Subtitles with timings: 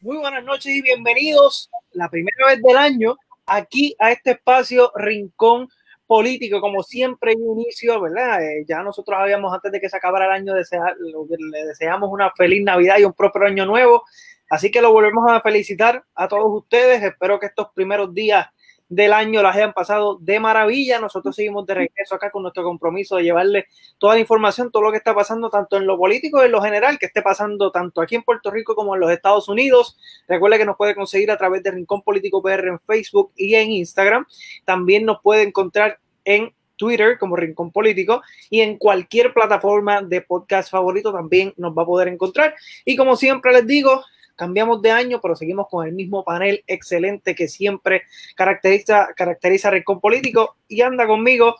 [0.00, 3.16] Muy buenas noches y bienvenidos la primera vez del año
[3.46, 5.68] aquí a este espacio Rincón
[6.06, 6.60] Político.
[6.60, 8.40] Como siempre, inicio, ¿verdad?
[8.40, 12.62] Eh, ya nosotros habíamos, antes de que se acabara el año, le deseamos una feliz
[12.62, 14.04] Navidad y un próspero año nuevo.
[14.48, 17.02] Así que lo volvemos a felicitar a todos ustedes.
[17.02, 18.46] Espero que estos primeros días
[18.88, 20.98] del año las hayan pasado de maravilla.
[20.98, 23.66] Nosotros seguimos de regreso acá con nuestro compromiso de llevarle
[23.98, 26.62] toda la información, todo lo que está pasando, tanto en lo político y en lo
[26.62, 29.98] general, que esté pasando tanto aquí en Puerto Rico como en los Estados Unidos.
[30.26, 33.70] Recuerde que nos puede conseguir a través de Rincón Político PR en Facebook y en
[33.70, 34.26] Instagram.
[34.64, 40.70] También nos puede encontrar en Twitter como Rincón Político y en cualquier plataforma de podcast
[40.70, 42.54] favorito también nos va a poder encontrar.
[42.86, 44.02] Y como siempre les digo,
[44.38, 48.04] cambiamos de año, pero seguimos con el mismo panel excelente que siempre
[48.36, 51.56] caracteriza, caracteriza Rincón Político y anda conmigo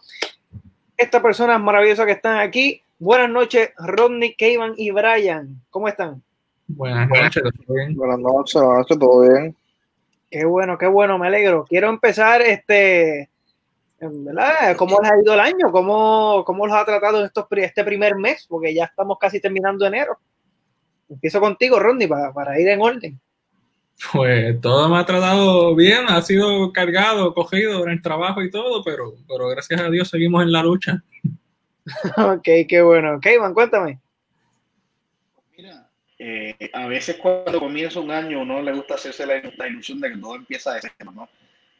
[0.96, 2.80] estas personas maravillosas que están aquí.
[3.00, 5.60] Buenas noches, Rodney, Kevin y Brian.
[5.70, 6.22] ¿Cómo están?
[6.68, 7.96] Buenas noches, ¿todo bien?
[7.96, 9.56] Buenas noches, buenas noches, todo bien.
[10.30, 11.64] Qué bueno, qué bueno, me alegro.
[11.68, 13.28] Quiero empezar este,
[13.98, 14.76] ¿verdad?
[14.76, 15.72] ¿Cómo les ha ido el año?
[15.72, 18.46] ¿Cómo, cómo los ha tratado estos, este primer mes?
[18.48, 20.18] Porque ya estamos casi terminando enero.
[21.08, 23.20] Empiezo contigo, Rodney, para, para ir en orden.
[24.12, 28.82] Pues todo me ha tratado bien, ha sido cargado, cogido en el trabajo y todo,
[28.84, 31.02] pero, pero gracias a Dios seguimos en la lucha.
[32.16, 33.16] ok, qué bueno.
[33.16, 33.98] Ok, Iván, cuéntame.
[35.56, 40.10] Mira, eh, a veces cuando comienza un año uno le gusta hacerse la, ilusión de
[40.10, 41.28] que todo empieza de cero, ¿no?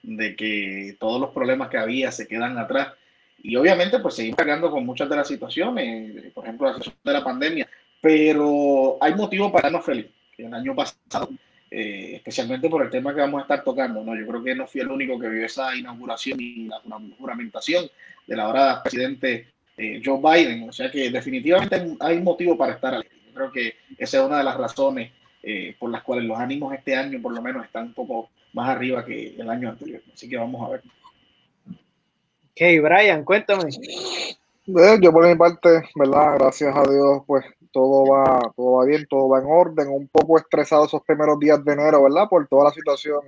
[0.02, 2.94] De que todos los problemas que había se quedan atrás.
[3.40, 7.12] Y obviamente pues seguimos cargando con muchas de las situaciones, por ejemplo la situación de
[7.12, 7.68] la pandemia,
[8.00, 10.06] pero hay motivo para darnos feliz.
[10.36, 11.30] El año pasado,
[11.70, 14.16] eh, especialmente por el tema que vamos a estar tocando, ¿no?
[14.16, 16.80] yo creo que no fui el único que vio esa inauguración y la,
[17.18, 17.90] juramentación
[18.26, 20.68] de la hora presidente eh, Joe Biden.
[20.68, 23.16] O sea que definitivamente hay motivo para estar alegre.
[23.26, 26.74] Yo creo que esa es una de las razones eh, por las cuales los ánimos
[26.74, 30.02] este año por lo menos están un poco más arriba que el año anterior.
[30.12, 30.82] Así que vamos a ver.
[31.66, 33.70] Ok, Brian, cuéntame.
[34.66, 36.34] Yo por mi parte, ¿verdad?
[36.38, 40.38] Gracias a Dios, pues todo va, todo va bien, todo va en orden, un poco
[40.38, 42.28] estresado esos primeros días de enero, ¿verdad?
[42.28, 43.20] Por toda la situación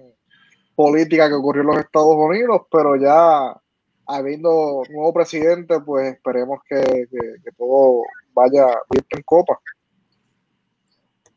[0.74, 3.54] política que ocurrió en los Estados Unidos, pero ya
[4.06, 7.06] habiendo nuevo presidente, pues esperemos que,
[7.56, 8.02] todo
[8.32, 9.60] vaya bien en copa.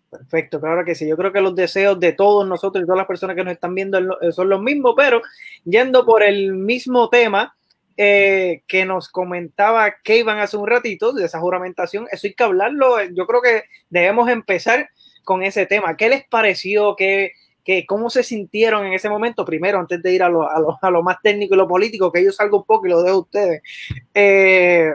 [0.09, 1.07] Perfecto, claro que sí.
[1.07, 3.73] Yo creo que los deseos de todos nosotros y todas las personas que nos están
[3.73, 3.99] viendo
[4.31, 5.21] son los mismos, pero
[5.65, 7.55] yendo por el mismo tema,
[7.95, 12.43] eh, que nos comentaba que iban hace un ratito de esa juramentación, eso hay que
[12.43, 13.03] hablarlo.
[13.13, 14.89] Yo creo que debemos empezar
[15.23, 15.95] con ese tema.
[15.95, 16.95] ¿Qué les pareció?
[16.95, 17.33] ¿Qué,
[17.63, 19.45] qué, ¿Cómo se sintieron en ese momento?
[19.45, 22.11] Primero, antes de ir a lo, a lo, a lo más técnico y lo político,
[22.11, 23.61] que yo salgo un poco y lo dejo a ustedes.
[24.13, 24.91] Eh,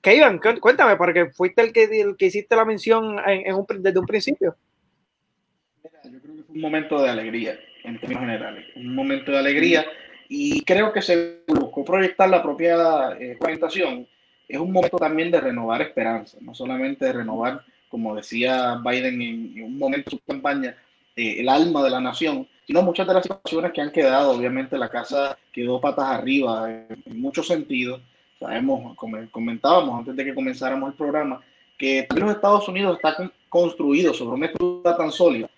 [0.00, 3.16] que iban, cuéntame, porque fuiste el que, el que hiciste la mención
[3.78, 4.56] desde un principio.
[5.84, 8.66] Yo creo que fue un momento de alegría, en términos generales.
[8.74, 9.86] Un momento de alegría
[10.34, 13.36] y creo que se buscó proyectar la propia eh.
[14.48, 19.62] Es un momento también de renovar esperanza, no solamente de renovar, como decía Biden en,
[19.62, 20.74] un momento de su campaña,
[21.16, 24.30] eh, el alma de la nación, sino muchas de las situaciones que han quedado.
[24.30, 28.00] Obviamente la casa quedó patas arriba en, muchos sentidos.
[28.40, 31.42] Sabemos, como comentábamos antes de que comenzáramos el programa,
[31.76, 35.50] que los Estados Unidos está construido sobre una estructura tan sólida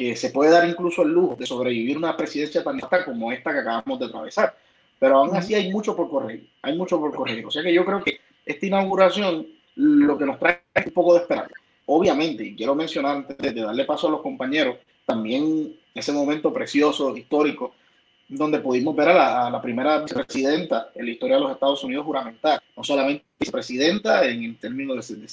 [0.00, 3.52] que se puede dar incluso el lujo de sobrevivir una presidencia tan alta como esta
[3.52, 4.56] que acabamos de atravesar.
[4.98, 7.44] Pero aún así hay mucho por correr, hay mucho por correr.
[7.44, 11.12] O sea que yo creo que esta inauguración lo que nos trae es un poco
[11.12, 11.52] de esperanza.
[11.84, 17.14] Obviamente, y quiero mencionar antes de darle paso a los compañeros, también ese momento precioso,
[17.14, 17.74] histórico,
[18.26, 22.62] donde pudimos ver a la, primera vicepresidenta en la historia de los Estados Unidos juramentar,
[22.74, 25.26] no solamente vicepresidenta en, términos de,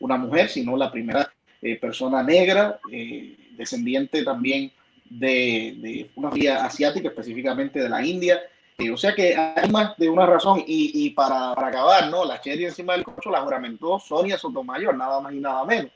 [0.00, 1.32] una mujer, sino la primera
[1.62, 4.72] eh, persona negra eh, descendiente también
[5.10, 8.40] de, una familia asiática, específicamente de la India.
[8.78, 10.62] Eh, o sea que hay más de una razón.
[10.66, 12.24] Y, para, acabar, ¿no?
[12.24, 15.90] La cherry encima del cocho la juramentó Sonia Sotomayor, nada más y nada menos.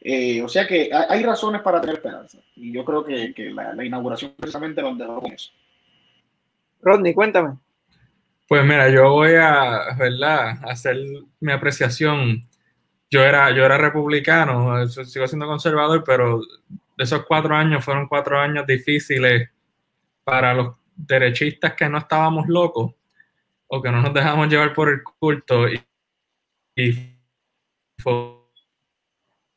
[0.00, 2.38] Eh, o sea que hay, razones para tener esperanza.
[2.56, 5.50] Y yo creo que, la, inauguración precisamente nos dejó con eso.
[6.82, 7.56] Rodney, cuéntame.
[8.46, 10.58] Pues mira, yo voy a, ¿verdad?
[10.68, 10.98] hacer
[11.40, 12.42] mi apreciación.
[13.10, 16.40] Yo era, yo era republicano, sigo siendo conservador, pero
[16.96, 19.50] esos cuatro años fueron cuatro años difíciles
[20.22, 22.94] para los derechistas que no estábamos locos
[23.66, 25.82] o que no nos dejamos llevar por el culto y,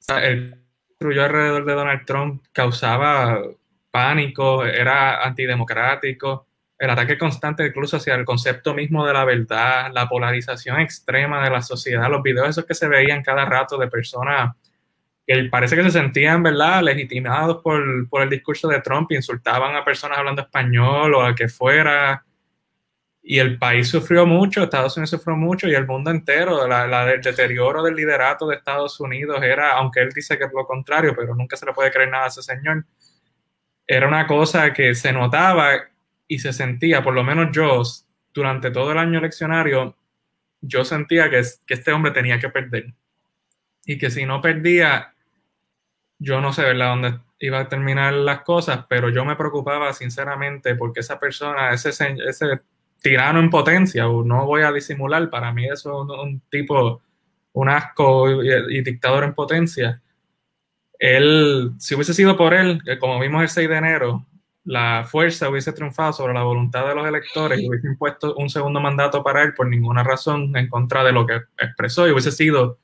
[0.10, 0.64] el
[0.98, 3.42] truyo alrededor de Donald Trump causaba
[3.92, 6.48] pánico, era antidemocrático,
[6.78, 11.50] el ataque constante incluso hacia el concepto mismo de la verdad, la polarización extrema de
[11.50, 14.56] la sociedad, los videos esos que se veían cada rato de personas
[15.28, 19.84] que parece que se sentían, ¿verdad?, legitimados por, por, el discurso de Trump, insultaban a
[19.84, 22.24] personas hablando español o a que fuera.
[23.22, 26.66] Y el país sufrió mucho, Estados Unidos sufrió mucho y el mundo entero.
[26.66, 30.54] La, la, el deterioro del liderato de Estados Unidos era, aunque él dice que es
[30.54, 32.86] lo contrario, pero nunca se le puede creer nada a ese señor,
[33.86, 35.90] era una cosa que se notaba
[36.26, 37.84] y se sentía, por lo menos yo,
[38.34, 39.98] durante todo el año eleccionario,
[40.62, 42.94] yo sentía que, que este hombre tenía que perder.
[43.86, 45.14] Y que si no perdía,
[46.20, 50.76] yo no sé, ¿verdad?, dónde iba a terminar las cosas, pero yo me preocupaba sinceramente
[50.76, 52.62] porque esa persona, ese, ese
[53.02, 57.02] tirano en potencia, no voy a disimular, para mí eso es un, tipo,
[57.54, 60.02] un asco y, dictador en potencia.
[61.00, 64.26] Él, si hubiese sido por él, como vimos el 6 de enero,
[64.64, 68.82] la fuerza hubiese triunfado sobre la voluntad de los electores y hubiese impuesto un segundo
[68.82, 72.80] mandato para él por ninguna razón en contra de lo que expresó y hubiese sido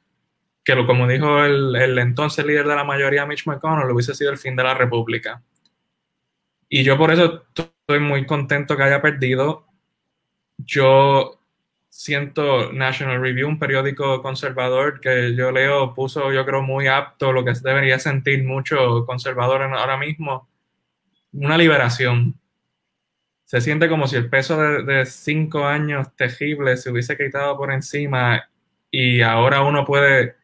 [0.64, 4.32] que lo, como dijo el, el, entonces líder de la mayoría, Mitch McConnell, hubiese sido
[4.32, 5.42] el fin de la República.
[6.70, 9.68] Y yo por eso estoy muy contento que haya perdido.
[10.58, 11.40] Yo
[11.90, 17.46] siento National Review, un periódico conservador que yo leo, puso yo creo muy apto lo
[17.46, 20.50] que debería sentir mucho conservador ahora mismo,
[21.34, 22.40] una liberación.
[23.46, 27.72] Se siente como si el peso de, de cinco años terribles se hubiese quitado por
[27.72, 28.50] encima
[28.90, 30.43] y ahora uno puede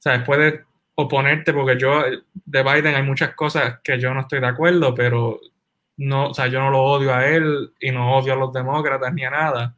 [0.00, 0.22] ¿sabes?
[0.24, 0.60] Puedes
[0.96, 2.02] oponerte porque yo,
[2.34, 5.40] de Biden hay muchas cosas que yo no estoy de acuerdo, pero
[5.96, 9.14] no, o sea, yo no lo odio a él y no odio a los demócratas
[9.14, 9.76] ni a nada.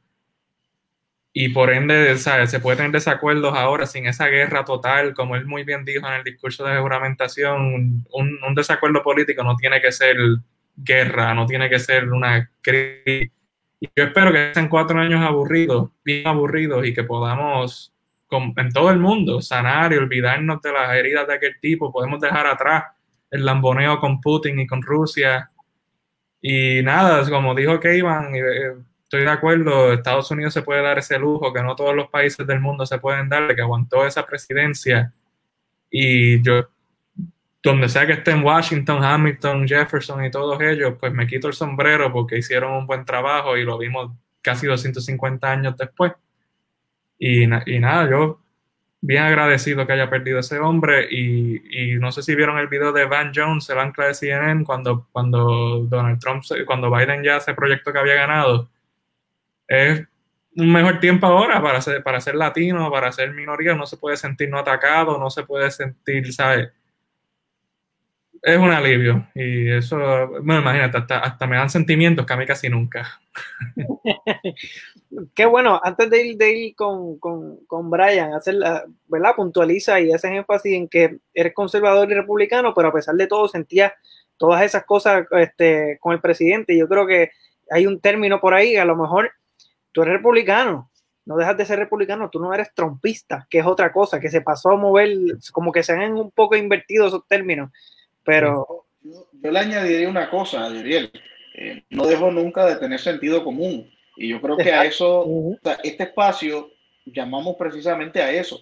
[1.35, 2.51] Y por ende, ¿sabes?
[2.51, 6.15] se puede tener desacuerdos ahora sin esa guerra total, como él muy bien dijo en
[6.15, 10.17] el discurso de juramentación, un, un desacuerdo político no tiene que ser
[10.77, 13.31] guerra, no tiene que ser una crisis.
[13.81, 17.93] Y yo espero que sean cuatro años aburridos, bien aburridos, y que podamos
[18.39, 21.93] en todo el mundo, sanar y olvidarnos de las heridas de aquel tipo.
[21.93, 22.85] Podemos dejar atrás
[23.31, 25.51] el lamboneo con Putin y con Rusia.
[26.41, 31.19] Y nada, como dijo Keyman, eh, estoy de acuerdo, Estados Unidos se puede dar ese
[31.19, 35.13] lujo que no todos los países del mundo se pueden dar, que aguantó esa presidencia.
[35.91, 36.69] Y yo,
[37.63, 41.55] donde sea que esté en Washington, Hamilton, Jefferson y todos ellos, pues me quito el
[41.55, 46.13] sombrero porque hicieron un buen trabajo y lo vimos casi 250 años después.
[47.25, 48.41] Y, nada, yo
[49.01, 53.05] bien agradecido que haya perdido ese hombre y, no sé si vieron el video de
[53.05, 57.93] Van Jones, el ancla de CNN, cuando, cuando Donald Trump, cuando Biden ya se proyectó
[57.93, 58.69] que había ganado.
[59.69, 60.03] Es
[60.57, 64.17] un mejor tiempo ahora para ser, para ser latino, para ser minoría, no se puede
[64.17, 66.71] sentir no atacado, no se puede sentir, ¿sabes?
[68.45, 69.97] Es un alivio y eso,
[70.43, 73.21] bueno, imagínate, hasta, hasta me dan sentimientos que a mí casi nunca.
[75.35, 79.37] qué bueno, antes de ir, con, con, con Brian, hacer la, ¿verdad?
[79.37, 83.47] puntualiza y hace énfasis en que eres conservador y republicano, pero a pesar de todo
[83.47, 83.95] sentía
[84.37, 86.77] todas esas cosas este, con el presidente.
[86.77, 87.31] Yo creo que
[87.71, 89.31] hay un término por ahí, a lo mejor
[89.93, 90.91] tú eres republicano,
[91.25, 94.41] no dejas de ser republicano, tú no eres trompista, que es otra cosa, que se
[94.41, 95.17] pasó a mover,
[95.53, 97.71] como que se han un poco invertido esos términos,
[98.25, 98.85] pero...
[99.03, 101.11] Yo, le añadiría una cosa, Ariel,
[101.55, 103.91] eh, no dejo nunca de tener sentido común.
[104.17, 105.27] Y yo creo que a eso,
[105.83, 106.71] este espacio
[107.05, 108.61] llamamos precisamente a eso,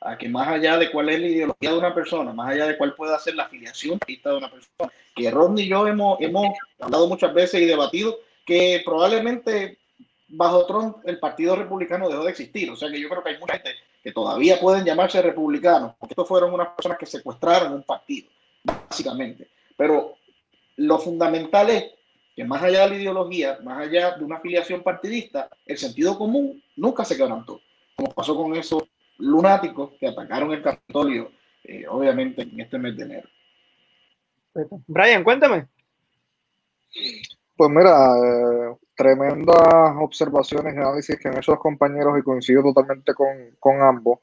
[0.00, 2.76] a que más allá de cuál es la ideología de una persona, más allá de
[2.76, 7.08] cuál pueda ser la afiliación de una persona, que Rodney y yo hemos, hemos hablado
[7.08, 9.78] muchas veces y debatido que probablemente
[10.28, 12.70] bajo Trump el Partido Republicano dejó de existir.
[12.70, 16.12] O sea que yo creo que hay mucha gente que todavía pueden llamarse republicanos, porque
[16.12, 18.30] estos fueron unas personas que secuestraron un partido,
[18.64, 19.48] básicamente.
[19.76, 20.16] Pero
[20.76, 21.84] lo fundamental es
[22.34, 26.62] que más allá de la ideología, más allá de una afiliación partidista, el sentido común
[26.76, 27.60] nunca se quebrantó,
[27.96, 28.84] como pasó con esos
[29.18, 31.32] lunáticos que atacaron el Capitolio,
[31.64, 33.28] eh, obviamente en este mes de enero.
[34.86, 35.66] Brian, cuéntame.
[37.56, 43.12] Pues mira, eh, tremendas observaciones y análisis que han hecho los compañeros y coincido totalmente
[43.14, 44.18] con, ambos.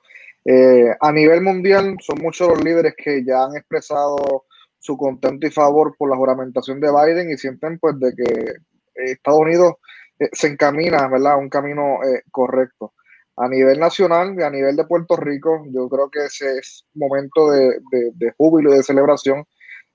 [0.50, 4.46] Eh, a nivel mundial, son muchos los líderes que ya han expresado
[4.80, 8.54] su contento y favor por la juramentación de Biden y sienten pues de que
[8.96, 9.74] Estados Unidos
[10.18, 12.94] eh, se encamina, ¿verdad?, a un camino eh, correcto.
[13.36, 17.52] A nivel nacional y a nivel de Puerto Rico, yo creo que ese es momento
[17.52, 17.82] de,
[18.14, 19.44] de, júbilo y de celebración.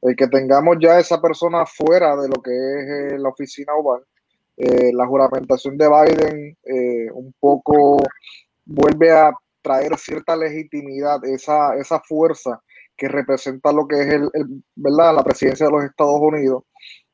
[0.02, 2.50] El que tengamos ya esa persona fuera de lo que
[3.06, 4.04] es la oficina oval,
[4.56, 6.56] la juramentación de Biden
[7.14, 7.96] un poco
[8.66, 9.32] vuelve a
[9.62, 12.60] traer cierta legitimidad, esa, esa fuerza
[12.96, 14.30] que representa lo que es el,
[14.74, 15.14] ¿verdad?
[15.14, 16.64] la presidencia de los Estados Unidos.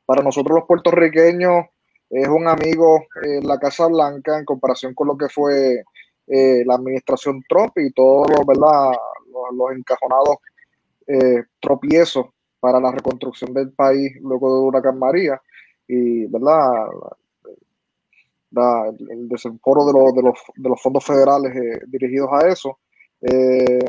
[0.05, 1.67] Para nosotros los puertorriqueños
[2.11, 3.05] es un amigo
[3.43, 5.83] la Casa Blanca en comparación con lo que fue
[6.27, 8.93] eh, la administración Trump y todos los, ¿verdad?
[9.53, 10.37] los, encajonados
[11.07, 15.41] eh, tropiezo para la reconstrucción del país luego de Huracán María
[15.87, 16.87] y verdad
[18.51, 22.79] el desenforo de, de, los, de, los, fondos federales eh, dirigidos a eso.
[23.21, 23.85] Eh,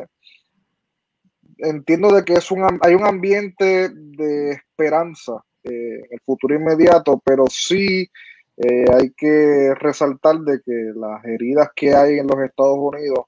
[1.58, 7.44] entiendo de que es un, hay un ambiente de esperanza en el futuro inmediato, pero
[7.48, 8.08] sí
[8.92, 13.24] hay que resaltar de que las heridas que hay en los Estados Unidos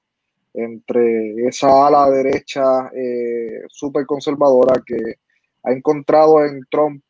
[0.53, 5.15] entre esa ala derecha eh, súper conservadora que
[5.63, 7.03] ha encontrado en Trump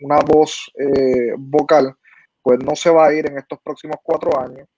[0.00, 1.94] una voz eh, vocal,
[2.42, 4.68] pues no se va a ir en estos próximos cuatro años.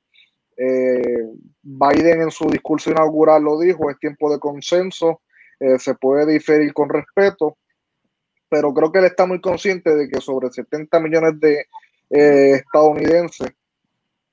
[0.56, 1.26] Eh,
[1.62, 5.22] Biden en su discurso inaugural lo dijo, es tiempo de consenso,
[5.58, 7.56] eh, se puede diferir con respeto,
[8.48, 11.66] pero creo que él está muy consciente de que sobre 70 millones de
[12.10, 13.52] estadounidenses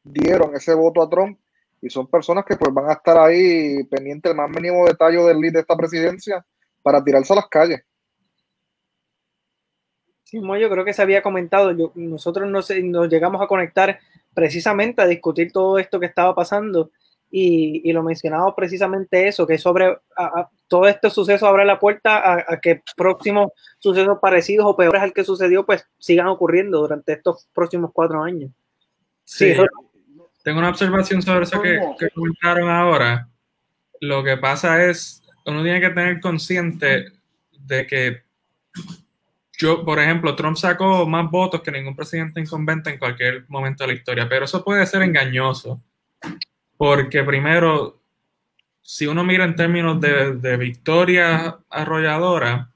[0.04, 1.40] dieron ese voto a Trump
[1.82, 5.40] y son personas que pues van a estar ahí pendientes del más mínimo detalle del
[5.40, 6.46] lead de esta presidencia
[6.82, 7.82] para tirarse a las calles.
[10.28, 13.98] Sí, yo creo que se había comentado, yo, nosotros nos, nos llegamos a conectar
[14.34, 16.92] precisamente a discutir todo esto que estaba pasando
[17.32, 19.98] y, y lo mencionaba precisamente eso, que sobre
[20.68, 25.24] todo este suceso abre la puerta a, que próximos sucesos parecidos o peores al que
[25.24, 28.52] sucedió pues sigan ocurriendo durante estos próximos cuatro años.
[29.24, 29.56] Sí,
[30.44, 33.30] tengo una observación sobre eso que, que, comentaron ahora.
[34.02, 37.14] Lo que pasa es, uno tiene que tener consciente
[37.52, 38.28] de que
[39.58, 43.88] yo, por ejemplo, Trump sacó más votos que ningún presidente incumbente en cualquier momento de
[43.88, 45.82] la historia, pero eso puede ser engañoso,
[46.78, 48.02] porque primero,
[48.82, 52.72] si uno mira en términos de, de victoria arrolladora,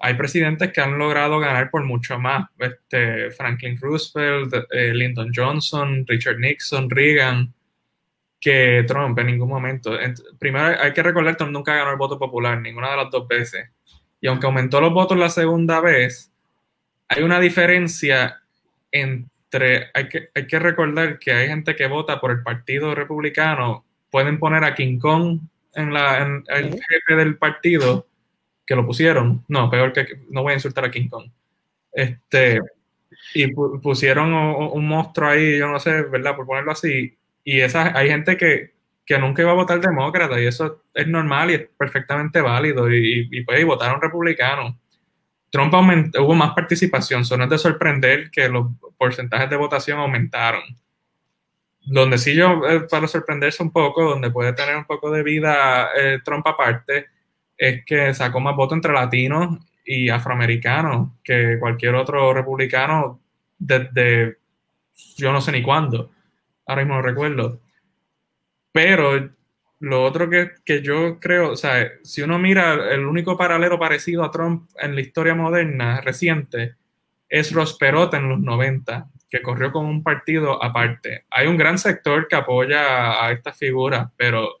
[0.00, 2.48] hay presidentes que han logrado ganar por mucho más.
[2.58, 7.54] Este, Franklin Roosevelt, eh, Lyndon Johnson, Richard Nixon, Reagan,
[8.40, 9.96] que Trump en ningún momento.
[10.38, 13.26] primero hay que recordar que Trump nunca ganó el voto popular, ninguna de las dos
[13.26, 13.70] veces.
[14.26, 16.32] Y aunque aumentó los votos la segunda vez,
[17.06, 18.42] hay una diferencia
[18.90, 23.84] entre, hay que, hay que recordar que hay gente que vota por el Partido Republicano,
[24.10, 25.38] pueden poner a King Kong
[25.76, 28.08] en, la, en el jefe del partido
[28.66, 29.44] que lo pusieron.
[29.46, 31.30] No, peor que no voy a insultar a King Kong.
[31.92, 32.60] Este,
[33.32, 36.34] y pusieron un, monstruo ahí, yo no sé, ¿verdad?
[36.34, 37.16] Por ponerlo así.
[37.44, 38.72] Y esa, hay gente que,
[39.06, 43.28] que nunca iba a votar demócrata y eso es normal y es perfectamente válido y,
[43.30, 44.74] y, pues, votaron republicanos.
[45.50, 48.66] Trump aumentó, hubo más participación, so no es de sorprender que los
[48.98, 50.62] porcentajes de votación aumentaron.
[51.82, 55.90] Donde sí yo, eh, para sorprenderse un poco, donde puede tener un poco de vida
[55.96, 57.06] eh, Trump aparte,
[57.56, 63.20] es que sacó más votos entre latinos y afroamericanos que cualquier otro republicano
[63.56, 64.38] desde
[65.16, 66.10] yo no sé ni cuándo.
[66.66, 67.60] Ahora mismo no recuerdo.
[68.76, 69.30] Pero
[69.80, 74.22] lo otro que, que, yo creo, o sea, si uno mira el único paralelo parecido
[74.22, 76.74] a Trump en la historia moderna reciente,
[77.26, 81.24] es Ross Perot en los 90, que corrió con un partido aparte.
[81.30, 84.60] Hay un gran sector que apoya a esta figura, pero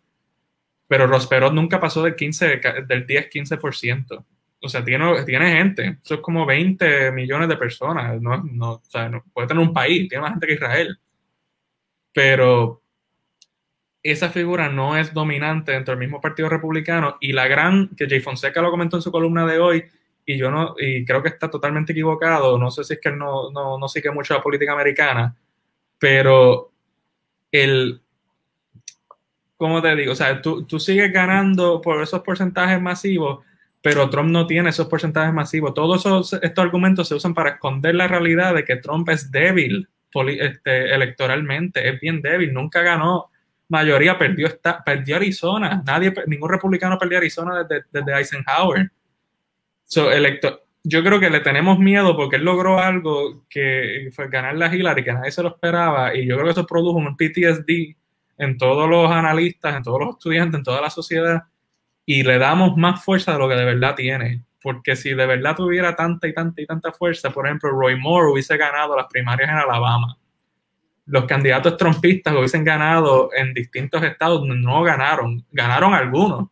[0.88, 4.24] pero Rosperot nunca pasó del 15, del 10-15%.
[4.62, 5.98] O sea, tiene, tiene gente.
[6.02, 8.18] Eso es como 20 millones de personas.
[8.22, 10.98] No, no, o sea, no, puede tener un país, tiene más gente que Israel.
[12.14, 12.82] Pero
[14.10, 18.20] esa figura no es dominante dentro del mismo Partido Republicano y la gran, que Jay
[18.20, 19.84] Fonseca lo comentó en su columna de hoy,
[20.24, 23.50] y yo no, y creo que está totalmente equivocado, no sé si es que no,
[23.52, 25.36] no, no sigue mucho la política americana,
[25.98, 26.72] pero
[27.52, 28.00] el,
[29.56, 33.44] como te digo, o sea, tú, tú sigues ganando por esos porcentajes masivos,
[33.80, 35.72] pero Trump no tiene esos porcentajes masivos.
[35.72, 39.88] Todos esos, estos argumentos se usan para esconder la realidad de que Trump es débil
[40.12, 43.30] este, electoralmente, es bien débil, nunca ganó
[43.68, 48.90] mayoría, perdió, esta, perdió Arizona, nadie, ningún republicano perdió Arizona desde, desde Eisenhower.
[49.84, 54.56] So, elector, yo creo que le tenemos miedo porque él logró algo que fue ganar
[54.56, 57.96] la Hillary, que nadie se lo esperaba, y yo creo que eso produjo un PTSD
[58.38, 61.42] en todos los analistas, en todos los estudiantes, en toda la sociedad,
[62.04, 64.44] y le damos más fuerza de lo que de verdad tiene.
[64.62, 68.30] Porque si de verdad tuviera tanta y tanta y tanta fuerza, por ejemplo, Roy Moore
[68.30, 70.16] hubiese ganado las primarias en Alabama.
[71.06, 76.48] Los candidatos trompistas hubiesen ganado en distintos estados, no ganaron, ganaron algunos,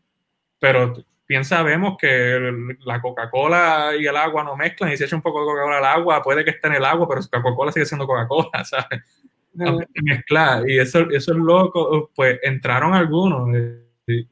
[0.59, 0.95] pero
[1.29, 2.53] bien sabemos que
[2.85, 5.85] la Coca-Cola y el agua no mezclan y si echa un poco de Coca-Cola al
[5.85, 9.03] agua, puede que esté en el agua, pero Coca-Cola sigue siendo Coca-Cola, ¿sabes?
[10.03, 10.69] mezclar.
[10.69, 13.49] Y eso, eso es loco, pues entraron algunos
[14.07, 14.29] y,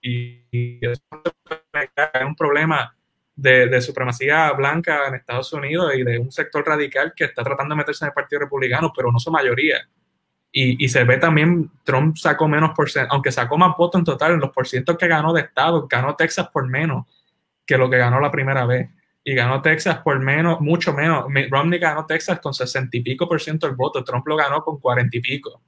[0.00, 1.02] y, eso
[1.74, 2.96] es un problema
[3.42, 7.74] de, de, supremacía blanca en Estados Unidos y de un sector radical que está tratando
[7.74, 9.88] de meterse en el Partido Republicano, pero no su mayoría.
[10.52, 14.32] Y, y, se ve también, Trump sacó menos por aunque sacó más votos en total,
[14.32, 17.06] en los porcientos que ganó de estado, ganó Texas por menos
[17.66, 18.88] que lo que ganó la primera vez.
[19.24, 21.26] Y ganó Texas por menos, mucho menos.
[21.50, 24.78] Romney ganó Texas con sesenta y pico por ciento del voto, Trump lo ganó con
[24.78, 25.62] cuarenta y pico.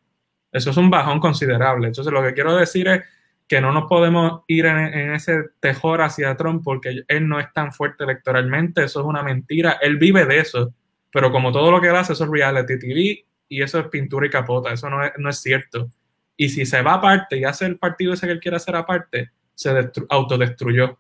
[0.53, 1.89] Eso es un bajón considerable.
[1.89, 3.03] Entonces, lo que quiero decir es
[3.47, 7.73] que no nos podemos ir en, ese tejor hacia Trump porque él no es tan
[7.73, 10.75] fuerte electoralmente, eso es una mentira, él vive de eso,
[11.13, 14.31] pero como todo lo que hace, eso es reality TV y eso es pintura y
[14.31, 15.91] capota, eso no es, no es cierto.
[16.37, 19.31] Y si se va aparte y hace el partido ese que él quiere hacer aparte,
[19.55, 19.71] se
[20.09, 20.99] autodestruyó.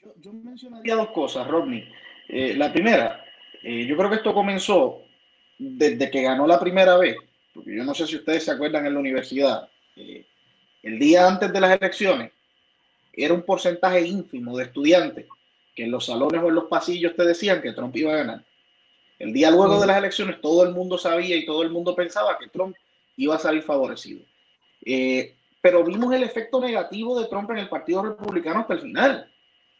[0.00, 1.90] Yo, yo, mencionaría dos cosas, Rodney.
[2.28, 3.24] Eh, la primera,
[3.62, 5.00] eh, yo creo que esto comenzó
[5.58, 7.16] desde que ganó la primera vez,
[7.52, 10.26] porque yo no sé si ustedes se acuerdan en la universidad, eh,
[10.84, 12.30] el día antes de las elecciones,
[13.12, 15.26] era un porcentaje ínfimo de estudiantes
[15.74, 18.44] que en los salones o en los pasillos te decían que Trump iba a ganar.
[19.18, 22.36] El día luego de las elecciones todo el mundo sabía y todo el mundo pensaba
[22.38, 22.76] que Trump
[23.16, 24.20] iba a salir favorecido.
[24.84, 29.32] Eh, pero vimos el efecto negativo de Trump en el Partido Republicano hasta el final.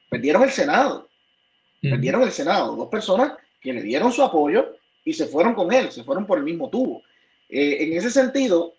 [0.09, 1.09] Perdieron el Senado.
[1.83, 2.75] Perdieron el Senado.
[2.77, 6.39] Dos personas que le dieron su apoyo y se fueron con él, se fueron por
[6.39, 7.03] el mismo tubo.
[7.51, 8.73] Eh, en ese sentido,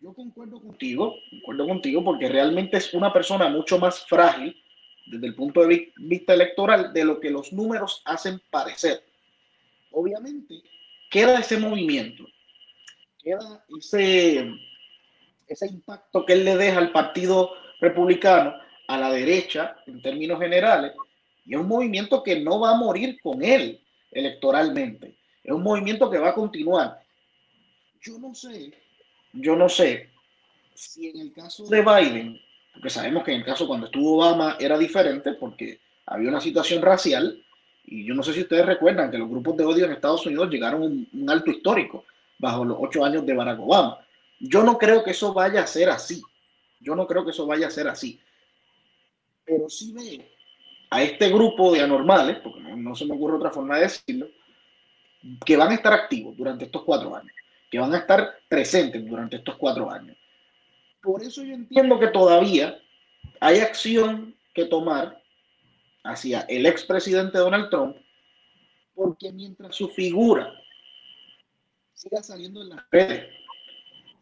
[0.00, 4.56] yo concuerdo contigo, concuerdo contigo porque realmente es una persona mucho más frágil
[5.06, 9.02] desde el punto de vista electoral de lo que los números hacen parecer
[9.90, 10.62] obviamente
[11.10, 12.24] queda ese movimiento,
[13.22, 14.50] queda ese,
[15.48, 18.54] ese impacto que él le deja al Partido Republicano,
[18.88, 20.92] a la derecha, en términos generales,
[21.46, 26.10] y es un movimiento que no va a morir con él electoralmente, es un movimiento
[26.10, 27.00] que va a continuar.
[28.02, 28.72] Yo no sé,
[29.32, 30.10] yo no sé
[30.74, 32.40] si en el caso de Biden,
[32.72, 36.82] porque sabemos que en el caso cuando estuvo Obama era diferente porque había una situación
[36.82, 37.42] racial,
[37.84, 40.50] y yo no sé si ustedes recuerdan que los grupos de odio en Estados Unidos
[40.50, 42.04] llegaron a un, alto histórico
[42.38, 43.98] bajo los ocho años de Barack Obama.
[44.38, 46.22] Yo no creo que eso vaya a ser así.
[46.80, 48.18] Yo no creo que eso vaya a ser así.
[49.44, 50.24] Pero sí veo
[50.90, 54.28] a este grupo de anormales, porque no, se me ocurre otra forma de decirlo,
[55.44, 57.32] que van a estar activos durante estos cuatro años,
[57.70, 60.16] que van a estar presentes durante estos cuatro años.
[61.00, 62.78] Por eso yo entiendo que todavía
[63.40, 65.22] hay acción que tomar
[66.04, 67.96] hacia el expresidente Donald Trump,
[68.94, 70.52] porque mientras su figura
[71.94, 73.32] siga saliendo en las redes,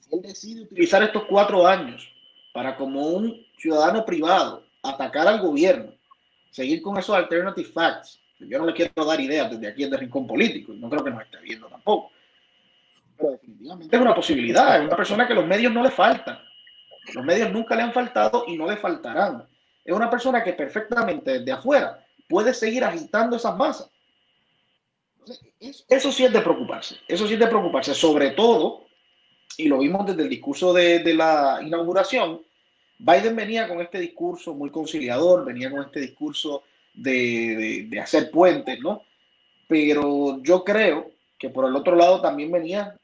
[0.00, 2.08] si él decide utilizar estos cuatro años
[2.52, 5.92] para como un ciudadano privado atacar al gobierno,
[6.50, 9.98] seguir con esos alternative facts, yo no le quiero dar ideas desde aquí en el
[9.98, 12.12] rincón político, no creo que nos esté viendo tampoco.
[13.90, 16.38] Es una posibilidad, es una persona que los medios no le faltan.
[17.14, 19.46] Los medios nunca le han faltado y no le faltarán
[19.88, 23.88] es una persona que perfectamente desde afuera puede seguir agitando esas masas.
[25.88, 28.84] Eso sí es de preocuparse, eso sí es de preocuparse, sobre todo,
[29.56, 32.42] y lo vimos desde el discurso de, la inauguración,
[32.98, 38.78] Biden venía con este discurso muy conciliador, venía con este discurso de, de, hacer puentes,
[38.80, 39.04] ¿no?
[39.66, 42.94] Pero yo creo que por el otro lado también venía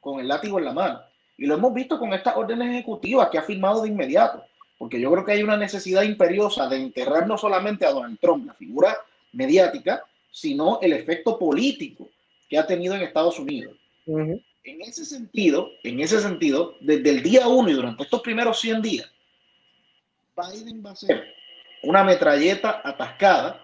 [0.00, 1.00] con el látigo en la mano.
[1.38, 4.44] Y lo hemos visto con estas órdenes ejecutivas que ha firmado de inmediato
[4.80, 8.46] porque yo creo que hay una necesidad imperiosa de enterrar no solamente a Donald Trump,
[8.46, 8.96] la figura
[9.32, 12.08] mediática, sino el efecto político
[12.48, 13.76] que ha tenido en Estados Unidos.
[14.06, 14.40] En
[14.80, 19.10] ese sentido, en ese sentido, desde el día uno y durante estos primeros 100 días,
[20.34, 21.26] Biden va a ser
[21.82, 23.62] una metralleta atascada,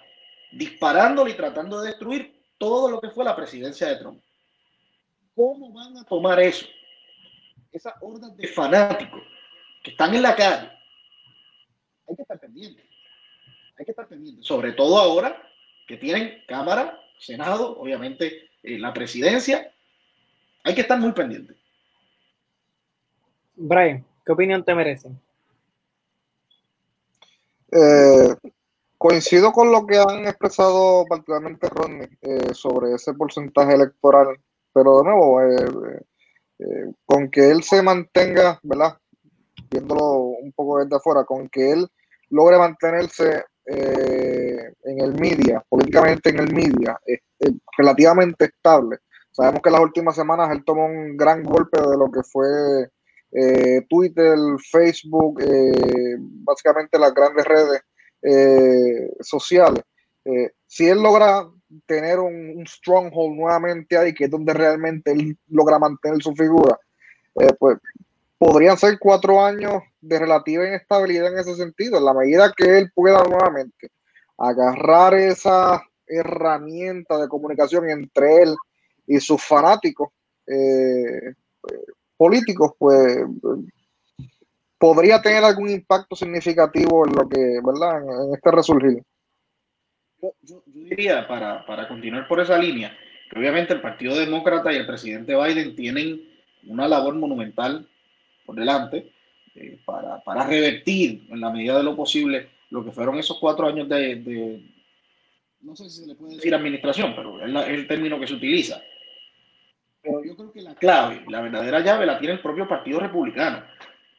[0.53, 4.21] disparándole y tratando de destruir todo lo que fue la presidencia de Trump.
[5.37, 6.67] ¿Cómo van a tomar eso?
[7.71, 9.23] Esas hordas de fanáticos
[9.85, 10.71] que están en la calle,
[12.09, 12.83] hay que estar pendiente.
[13.79, 14.43] Hay que estar pendiente.
[14.43, 15.37] Sobre todo ahora
[15.87, 19.71] que tienen Cámara, Senado, obviamente eh, la presidencia.
[20.65, 21.55] Hay que estar muy pendiente.
[23.55, 25.21] Brian, ¿qué opinión te merecen?
[27.71, 28.35] Eh,
[28.97, 34.39] coincido con lo que han expresado particularmente Rodney eh, sobre ese porcentaje electoral,
[34.77, 35.41] pero de nuevo,
[37.07, 38.99] con que él se mantenga, ¿verdad?
[39.71, 41.89] Viéndolo un poco desde afuera, con que él
[42.29, 47.01] logre mantenerse eh, en el media, políticamente en el media,
[47.79, 48.99] relativamente estable.
[49.33, 52.47] Sabemos que en las últimas semanas él tomó un gran golpe de lo que fue
[53.33, 54.37] eh, Twitter,
[54.71, 57.81] Facebook, eh, básicamente las grandes redes
[59.21, 59.85] sociales.
[60.67, 61.49] si él logra
[61.87, 66.79] tener un, stronghold nuevamente ahí, que es donde realmente él logra mantener su figura,
[67.59, 67.79] pues
[68.39, 72.91] podrían ser cuatro años de relativa inestabilidad en ese sentido, en la medida que él
[72.95, 73.91] pueda nuevamente
[74.39, 78.57] agarrar esa herramienta de comunicación entre él
[79.07, 80.11] y sus fanáticos,
[80.47, 81.35] eh,
[82.17, 83.19] políticos, pues
[84.79, 88.03] podría tener algún impacto significativo en lo que, ¿verdad?
[88.03, 89.03] En, este resurgir.
[90.43, 92.97] Yo, diría, para, para, continuar por esa línea,
[93.31, 96.23] que obviamente el Partido Demócrata y el presidente Biden tienen
[96.67, 97.87] una labor monumental
[98.45, 99.13] por delante
[99.55, 103.67] eh, para, para, revertir en la medida de lo posible lo que fueron esos cuatro
[103.67, 104.63] años de,
[105.61, 108.81] no sé si se le puede decir administración, pero es, el término que se utiliza.
[110.03, 113.65] Pero yo creo que la clave, la verdadera llave la tiene el propio Partido Republicano.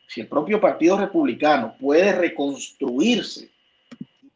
[0.08, 3.50] Si el propio Partido Republicano puede reconstruirse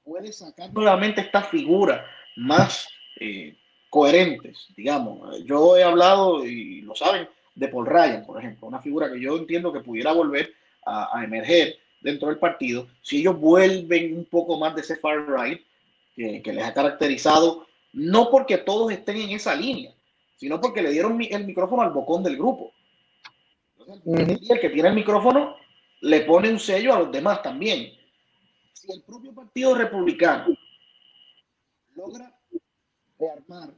[0.03, 2.01] puede sacar nuevamente estas figuras
[2.35, 2.87] más
[3.19, 3.55] eh,
[3.89, 5.43] coherentes, digamos.
[5.45, 9.37] Yo he hablado, y lo saben, de Paul Ryan, por ejemplo, una figura que yo
[9.37, 10.53] entiendo que pudiera volver
[10.85, 15.61] a, emerger dentro del partido, si ellos vuelven un poco más de ese far right
[16.15, 19.93] que, les ha caracterizado, no porque todos estén en esa línea,
[20.37, 22.73] sino porque le dieron el micrófono al bocón del grupo.
[24.05, 25.55] el que tiene el micrófono
[26.01, 27.91] le pone un sello a los demás también.
[28.73, 30.55] Si el propio Partido Republicano
[31.95, 32.34] logra
[33.19, 33.69] rearmar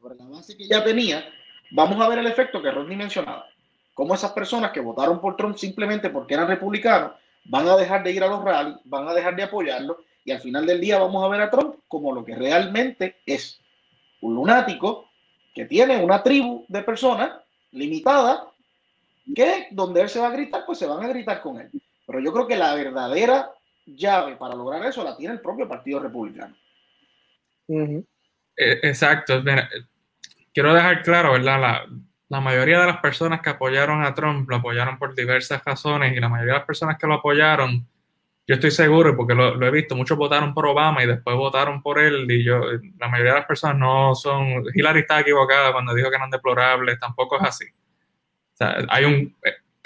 [0.00, 1.24] sobre la base que ya tenía,
[1.70, 3.46] vamos a ver el efecto que Rodney mencionaba.
[3.94, 7.12] Cómo esas personas que votaron por Trump simplemente porque eran republicanos
[7.44, 10.40] van a dejar de ir a los rallies, van a dejar de apoyarlo y al
[10.40, 13.60] final del día vamos a ver a Trump como lo que realmente es
[14.20, 15.10] un lunático
[15.54, 17.32] que tiene una tribu de personas
[17.70, 18.50] limitada
[19.34, 21.70] que donde él se va a gritar, pues se van a gritar con él.
[22.06, 23.52] Pero yo creo que la verdadera
[23.86, 26.56] llave para lograr eso la tiene el propio Partido Republicano.
[27.68, 29.42] Eh, exacto.
[30.52, 31.60] quiero dejar claro, ¿verdad?
[31.60, 31.86] La,
[32.28, 36.20] la mayoría de las personas que apoyaron a Trump lo apoyaron por diversas razones y
[36.20, 37.86] la mayoría de las personas que lo apoyaron,
[38.46, 41.98] yo estoy seguro, porque lo, he visto, muchos votaron por Obama y después votaron por
[41.98, 42.60] él y yo,
[42.98, 46.98] la mayoría de las personas no son, Hillary está equivocada cuando dijo que eran deplorables,
[46.98, 47.66] tampoco es así.
[47.66, 49.36] O sea, hay un,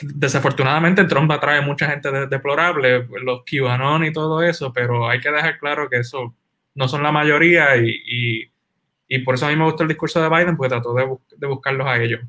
[0.00, 5.58] desafortunadamente Trump atrae mucha gente deplorable, los QAnon y todo eso, pero hay que dejar
[5.58, 6.34] claro que eso
[6.74, 8.50] no son la mayoría y
[9.08, 11.87] y por eso a mí me gustó el discurso de Biden, porque trató de, buscarlos
[11.87, 12.20] a ellos.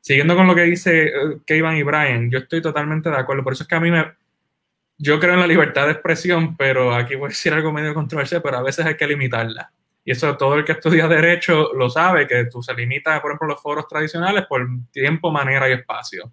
[0.00, 3.44] Siguiendo con lo que dice uh, Kevin y Brian, yo estoy totalmente de acuerdo.
[3.44, 4.14] Por eso es que a mí me.
[4.98, 8.40] Yo creo en la libertad de expresión, pero aquí voy a decir algo medio controversial,
[8.42, 9.70] pero a veces hay que limitarla.
[10.04, 13.48] Y eso todo el que estudia Derecho lo sabe, que tú se limita, por ejemplo,
[13.48, 16.32] los foros tradicionales por tiempo, manera y espacio.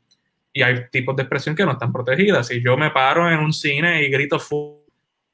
[0.59, 2.47] Y hay tipos de expresión que no están protegidas.
[2.47, 4.85] Si yo me paro en un cine y grito fu,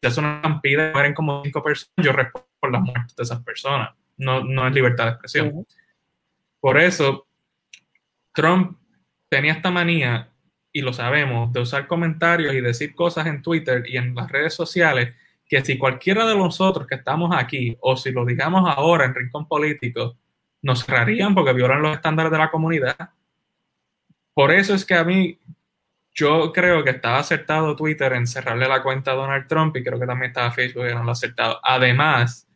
[0.02, 3.90] eso no me mueren como cinco personas, yo respondo por las muertes de esas personas
[4.18, 5.66] no, es libertad de expresión.
[6.60, 7.28] Por eso,
[8.34, 8.78] Trump
[9.30, 10.30] tenía esta manía,
[10.72, 14.54] y lo sabemos, de usar comentarios y decir cosas en Twitter y en las redes
[14.54, 15.14] sociales
[15.48, 19.48] que si cualquiera de nosotros que estamos aquí, o si lo digamos ahora en Rincón
[19.48, 20.18] Político,
[20.64, 23.12] nos cerrarían porque violan los estándares de la comunidad.
[24.36, 25.40] Por eso es que a mí,
[26.14, 30.00] yo creo que estaba acertado Twitter en cerrarle la cuenta a Donald Trump y creo
[30.00, 31.60] que también estaba Facebook en lo acertado.
[31.64, 32.48] Además,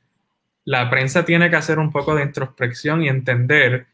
[0.65, 3.87] la prensa tiene que hacer un poco de introspección y entender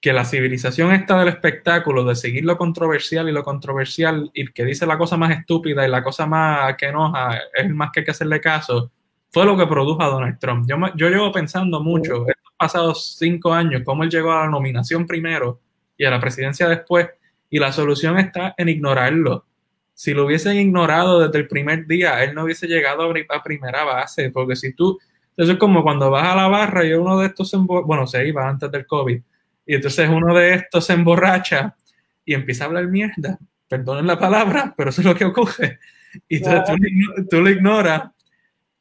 [0.00, 4.64] que la civilización está del espectáculo, de seguir lo controversial y lo controversial, y que
[4.64, 8.04] dice la cosa más estúpida y la cosa más que enoja, es más que hay
[8.04, 8.90] que hacerle caso,
[9.30, 10.66] fue lo que produjo a Donald Trump.
[10.68, 15.06] Yo, yo llevo pensando mucho, estos pasados cinco años, cómo él llegó a la nominación
[15.06, 15.60] primero
[15.96, 17.08] y a la presidencia después,
[17.50, 19.46] y la solución está en ignorarlo.
[19.94, 24.30] Si lo hubiesen ignorado desde el primer día, él no hubiese llegado a primera base,
[24.30, 24.98] porque si tú,
[25.36, 28.26] eso es como cuando vas a la barra y uno de estos se bueno, se
[28.26, 29.20] iba antes del COVID,
[29.66, 31.76] y entonces uno de estos se emborracha
[32.24, 35.78] y empieza a hablar mierda, perdonen la palabra, pero eso es lo que ocurre.
[36.26, 38.10] Y entonces tú, lo ignoras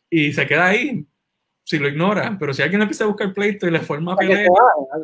[0.10, 1.06] y se queda ahí,
[1.63, 4.47] si lo ignora, pero si alguien empieza a buscar pleito y le forma pelea...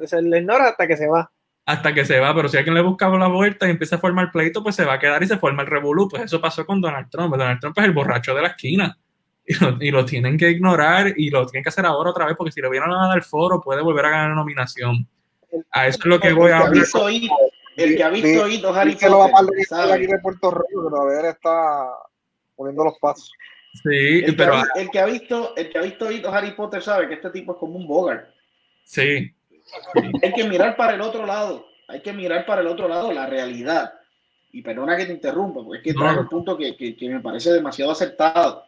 [0.06, 1.30] Se, le ignora hasta que se va.
[1.66, 4.32] Hasta que se va, pero si alguien le busca la vuelta y empieza a formar
[4.32, 6.10] pleito, pues se va a quedar y se forma el revolú.
[6.10, 7.36] Pues eso pasó con Donald Trump.
[7.36, 8.98] Donald Trump es el borracho de la esquina
[9.80, 12.60] y lo, tienen que ignorar y lo tienen que hacer ahora otra vez porque si
[12.60, 15.08] lo vieron a dar foro puede volver a ganar la nominación.
[15.72, 16.84] A eso es lo que voy a hablar.
[17.76, 19.10] El que ha visto Hito Harry Potter.
[19.10, 21.90] lo va a aquí de Puerto Rico, pero a ver, está
[22.56, 23.32] poniendo los pasos.
[23.82, 24.62] Sí, el pero.
[24.76, 27.32] Que el que ha visto, el que ha visto Hito Harry Potter sabe que este
[27.32, 28.28] tipo es como un Bogart.
[28.84, 29.34] Sí.
[30.22, 31.68] Hay que mirar para el otro lado.
[31.88, 33.94] Hay que mirar para el otro lado la realidad.
[34.52, 37.20] Y perdona que te interrumpa, porque es que trae un punto que, que, que me
[37.20, 38.66] parece demasiado acertado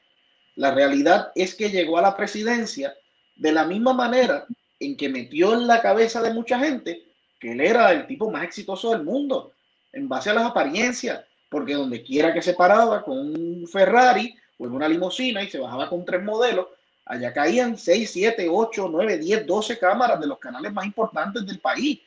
[0.56, 2.96] la realidad es que llegó a la presidencia
[3.36, 4.46] de la misma manera
[4.80, 7.04] en que metió en la cabeza de mucha gente
[7.39, 9.54] que él era el tipo más exitoso del mundo,
[9.91, 14.65] en base a las apariencias, porque donde quiera que se paraba con un Ferrari o
[14.65, 16.68] en una limusina y se bajaba con tres modelos,
[17.06, 21.60] allá caían 6, 7, 8, 9, 10, 12 cámaras de los canales más importantes del
[21.60, 22.00] país.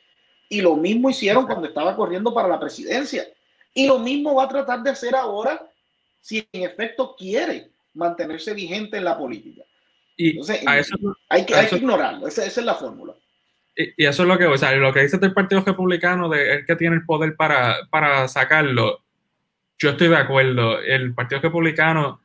[0.49, 3.27] Y lo mismo hicieron cuando estaba corriendo para la presidencia.
[3.73, 5.61] Y lo mismo va a tratar de hacer ahora
[6.19, 9.63] si en efecto quiere mantenerse vigente en la política.
[10.17, 10.61] Y Entonces,
[11.29, 13.13] hay, que, hay que ignorarlo, esa, es la fórmula.
[13.75, 16.65] Y, eso es lo que, o sea, lo que dice el Partido Republicano de el
[16.65, 19.01] que tiene el poder para, para sacarlo,
[19.77, 20.79] yo estoy de acuerdo.
[20.81, 22.21] El Partido Republicano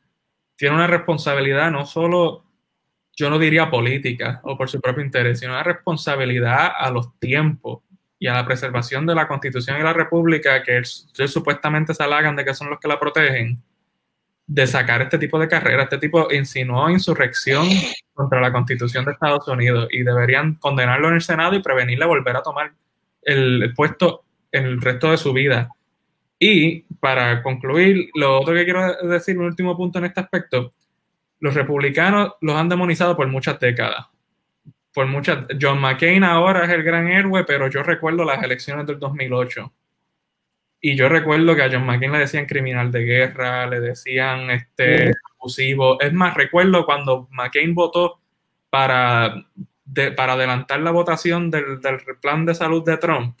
[0.57, 2.44] tiene una responsabilidad no solo,
[3.15, 7.79] yo no diría política o por su propio interés, sino una responsabilidad a los tiempos
[8.19, 12.35] y a la preservación de la Constitución y la República, que ellos supuestamente se halagan
[12.35, 13.61] de que son los que la protegen
[14.47, 15.83] de sacar este tipo de carrera.
[15.83, 17.67] Este tipo insinuó insurrección
[18.13, 22.35] contra la Constitución de Estados Unidos y deberían condenarlo en el Senado y prevenirle volver
[22.35, 22.73] a tomar
[23.21, 25.69] el, puesto el resto de su vida.
[26.39, 30.73] Y para concluir, lo otro que quiero decir, un último punto en este aspecto,
[31.39, 34.07] los republicanos los han demonizado por muchas décadas.
[34.93, 38.97] Por muchas, John McCain ahora es el gran héroe, pero yo recuerdo las elecciones del
[38.99, 39.73] 2008
[40.87, 45.11] y yo recuerdo que a John McCain le decían criminal de guerra, le decían este,
[45.39, 45.99] abusivo.
[45.99, 48.21] Es más, recuerdo cuando McCain votó
[48.69, 49.47] para,
[50.15, 51.79] para adelantar la votación del,
[52.21, 53.35] plan de salud de Trump,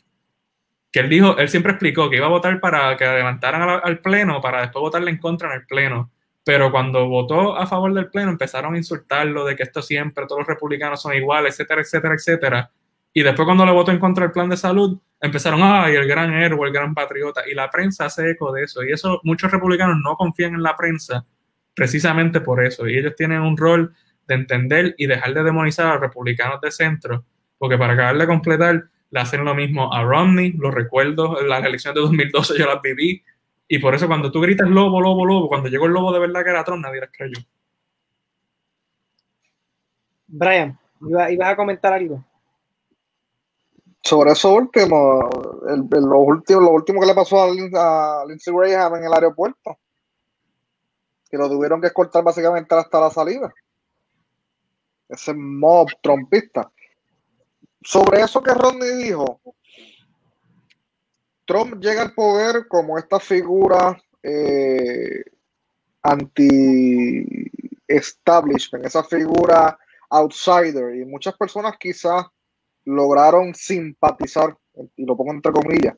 [0.91, 3.99] que él dijo, él siempre explicó que iba a votar para que adelantaran al, al,
[3.99, 6.11] pleno, para después votarle en contra en el pleno.
[6.45, 10.41] Pero cuando votó a favor del pleno, empezaron a insultarlo de que esto siempre, todos
[10.41, 12.71] los republicanos son iguales, etcétera, etcétera, etcétera.
[13.11, 16.33] Y después cuando le votó en contra del plan de salud, empezaron, ay, el gran
[16.33, 17.41] héroe, el gran patriota.
[17.49, 18.83] Y la prensa hace eco de eso.
[18.83, 21.25] Y eso muchos republicanos no confían en la prensa
[21.73, 22.87] precisamente por eso.
[22.87, 23.93] Y ellos tienen un rol
[24.27, 27.25] de entender y dejar de demonizar a los republicanos de centro.
[27.57, 31.95] Porque para acabar de completar, le hacen lo mismo a Romney, lo recuerdo, las elecciones
[31.95, 33.23] de 2012 yo las viví.
[33.67, 36.43] Y por eso cuando tú gritas lobo, lobo, lobo, cuando llegó el lobo de verdad
[36.43, 37.39] que era Trump, nadie les creyó.
[40.27, 42.23] Brian, ¿ibas a comentar algo?
[44.05, 45.29] sobre eso último,
[45.67, 49.79] el, lo, último, lo último que le pasó a, Lindsey Graham en el aeropuerto,
[51.29, 53.51] que lo tuvieron que escoltar básicamente hasta la salida.
[55.09, 56.71] Ese mob trompista.
[57.81, 59.41] Sobre eso que Rodney dijo,
[61.45, 65.23] Trump llega al poder como esta figura eh,
[66.01, 69.77] anti-establishment, esa figura
[70.09, 72.25] outsider, y muchas personas quizás
[72.85, 74.57] lograron simpatizar,
[74.95, 75.95] y lo pongo entre comillas,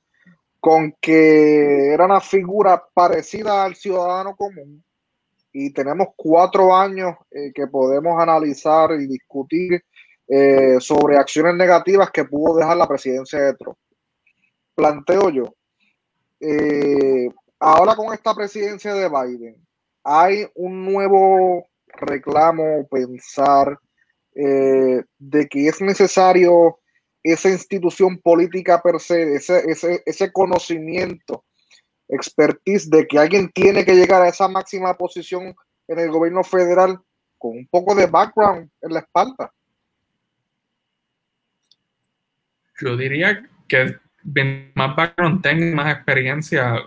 [0.59, 4.83] con que era una figura parecida al ciudadano común
[5.59, 9.83] y tenemos cuatro años eh, que podemos analizar y discutir
[10.27, 13.77] eh, sobre acciones negativas que pudo dejar la presidencia de Trump.
[14.77, 15.55] Planteo yo,
[16.39, 19.55] eh, ahora con esta presidencia de Biden,
[20.03, 23.79] hay un nuevo reclamo, pensar,
[24.35, 26.77] eh, de que es necesario
[27.23, 29.63] esa institución política per se, ese,
[30.05, 31.43] ese, conocimiento,
[32.07, 35.55] expertise de que alguien tiene que llegar a esa máxima posición
[35.87, 36.99] en el gobierno federal
[37.39, 39.51] con un poco de background en la espalda.
[42.79, 43.97] Yo diría que
[44.75, 46.83] más background tenga, más experiencia,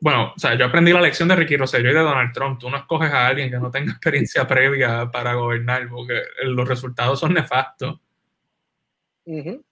[0.00, 2.58] bueno, o sea, yo aprendí la lección de Ricky Rosselló y de Donald Trump.
[2.58, 7.18] Tú no escoges a alguien que no tenga experiencia previa para gobernar, porque los resultados
[7.18, 7.98] son nefastos.
[9.24, 9.62] yo,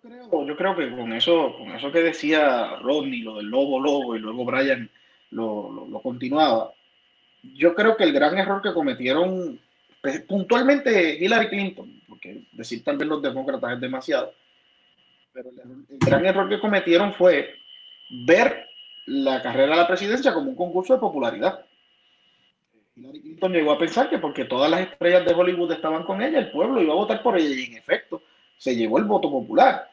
[0.00, 4.16] creo, yo creo que con eso, con eso que decía Rodney, lo del lobo lobo,
[4.16, 4.90] y luego Brian
[5.30, 6.72] lo, lo, continuaba,
[7.54, 9.60] yo creo que el gran error que cometieron
[10.02, 14.32] pues, puntualmente Hillary Clinton, porque decir tal vez los demócratas es demasiado,
[15.32, 17.54] pero el gran error que cometieron fue
[18.26, 18.66] ver
[19.06, 21.64] la carrera de la presidencia como un concurso de popularidad.
[22.96, 26.38] Hillary Clinton llegó a pensar que porque todas las estrellas de Hollywood estaban con ella,
[26.38, 28.22] el pueblo iba a votar por ella y en efecto
[28.56, 29.88] se llevó el voto popular.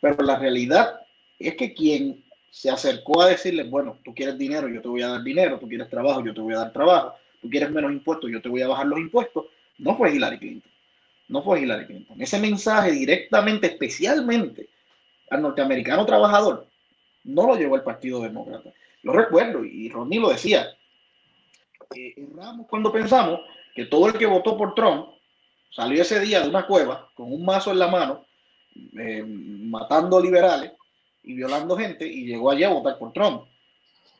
[0.00, 1.00] Pero la realidad
[1.38, 5.08] es que quien se acercó a decirle, bueno, tú quieres dinero, yo te voy a
[5.08, 8.30] dar dinero, tú quieres trabajo, yo te voy a dar trabajo, tú quieres menos impuestos,
[8.30, 9.46] yo te voy a bajar los impuestos,
[9.78, 10.72] no fue Hillary Clinton.
[11.28, 12.20] No fue Hillary Clinton.
[12.20, 14.68] Ese mensaje directamente, especialmente
[15.30, 16.66] al norteamericano trabajador,
[17.24, 18.70] no lo llevó el Partido Demócrata.
[19.02, 20.66] Lo recuerdo, y Ronnie lo decía.
[21.94, 22.26] Eh,
[22.68, 23.40] cuando pensamos
[23.74, 25.08] que todo el que votó por Trump
[25.70, 28.24] salió ese día de una cueva con un mazo en la mano,
[28.98, 30.72] eh, matando liberales
[31.22, 33.44] y violando gente, y llegó allí a votar por Trump.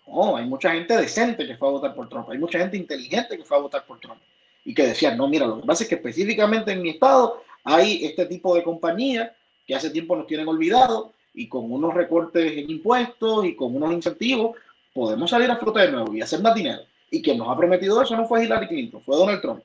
[0.07, 3.37] No, hay mucha gente decente que fue a votar por Trump, hay mucha gente inteligente
[3.37, 4.21] que fue a votar por Trump
[4.64, 8.05] y que decían, no, mira, lo que pasa es que específicamente en mi estado hay
[8.05, 9.31] este tipo de compañías
[9.66, 13.92] que hace tiempo nos tienen olvidados y con unos recortes en impuestos y con unos
[13.92, 14.57] incentivos,
[14.94, 16.83] podemos salir a flote de nuevo y hacer más dinero.
[17.11, 19.62] Y quien nos ha prometido eso no fue Hillary Clinton, fue Donald Trump.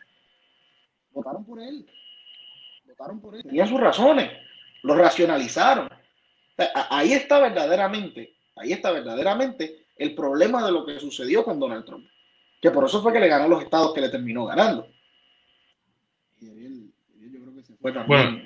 [1.14, 1.86] Votaron por él.
[2.86, 3.44] Votaron por él.
[3.44, 4.30] Tenían sus razones.
[4.84, 5.88] lo racionalizaron.
[6.90, 12.08] ahí está verdaderamente, ahí está verdaderamente el problema de lo que sucedió con Donald Trump.
[12.60, 14.88] Que por eso fue que le ganó los estados que le terminó ganando.
[18.08, 18.42] bueno,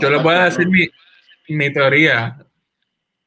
[0.00, 0.88] yo les voy a decir mi,
[1.48, 2.38] mi teoría.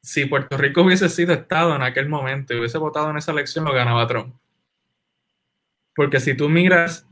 [0.02, 3.66] Si Puerto Rico hubiese sido estado en aquel momento y hubiese votado en esa elección,
[3.66, 4.36] lo ganaba Trump.
[5.96, 7.08] Porque si tú miras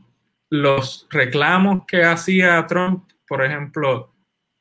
[0.50, 4.14] los reclamos que hacía Trump, por ejemplo,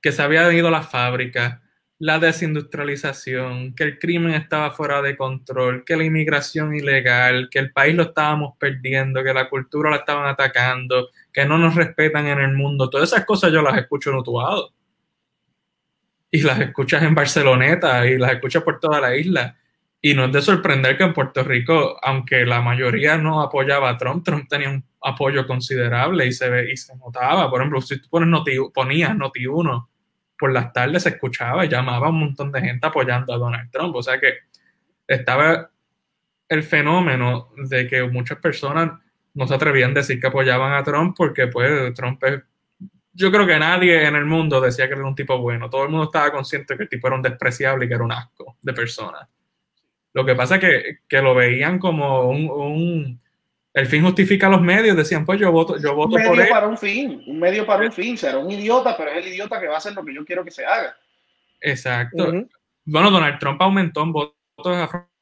[0.02, 1.62] que se había ido a la fábrica,
[1.98, 7.72] la desindustrialización, que el crimen estaba fuera de control, que la inmigración ilegal, que el
[7.72, 12.38] país lo estábamos perdiendo, que la cultura la estaban atacando, que no nos respetan en
[12.40, 12.90] el mundo.
[12.90, 14.72] Todas esas cosas yo las escucho en Utuado.
[16.30, 19.56] Y las escuchas en Barceloneta y las escuchas por toda la isla.
[20.02, 23.96] Y no es de sorprender que en Puerto Rico, aunque la mayoría no apoyaba a
[23.96, 27.48] Trump, Trump tenía un apoyo considerable y se, ve, y se notaba.
[27.48, 29.86] Por ejemplo, si tú pones noti, ponías Noti1
[30.38, 33.70] por las tardes, se escuchaba y llamaba a un montón de gente apoyando a Donald
[33.70, 33.94] Trump.
[33.96, 34.34] O sea que
[35.06, 35.70] estaba
[36.48, 38.92] el fenómeno de que muchas personas
[39.34, 42.42] no se atrevían a decir que apoyaban a Trump porque pues Trump es
[43.16, 45.70] yo creo que nadie en el mundo decía que era un tipo bueno.
[45.70, 48.12] Todo el mundo estaba consciente que el tipo era un despreciable y que era un
[48.12, 49.26] asco de persona.
[50.12, 53.20] Lo que pasa es que, lo veían como un,
[53.76, 54.96] El fin justifica los medios.
[54.96, 57.22] Decían, pues yo voto, yo voto un medio para un fin.
[57.26, 58.16] Un medio para un fin.
[58.16, 60.42] Será un idiota, pero es el idiota que va a hacer lo que yo quiero
[60.42, 60.96] que se haga.
[61.60, 62.32] Exacto.
[62.86, 64.32] Bueno, Donald Trump aumentó en votos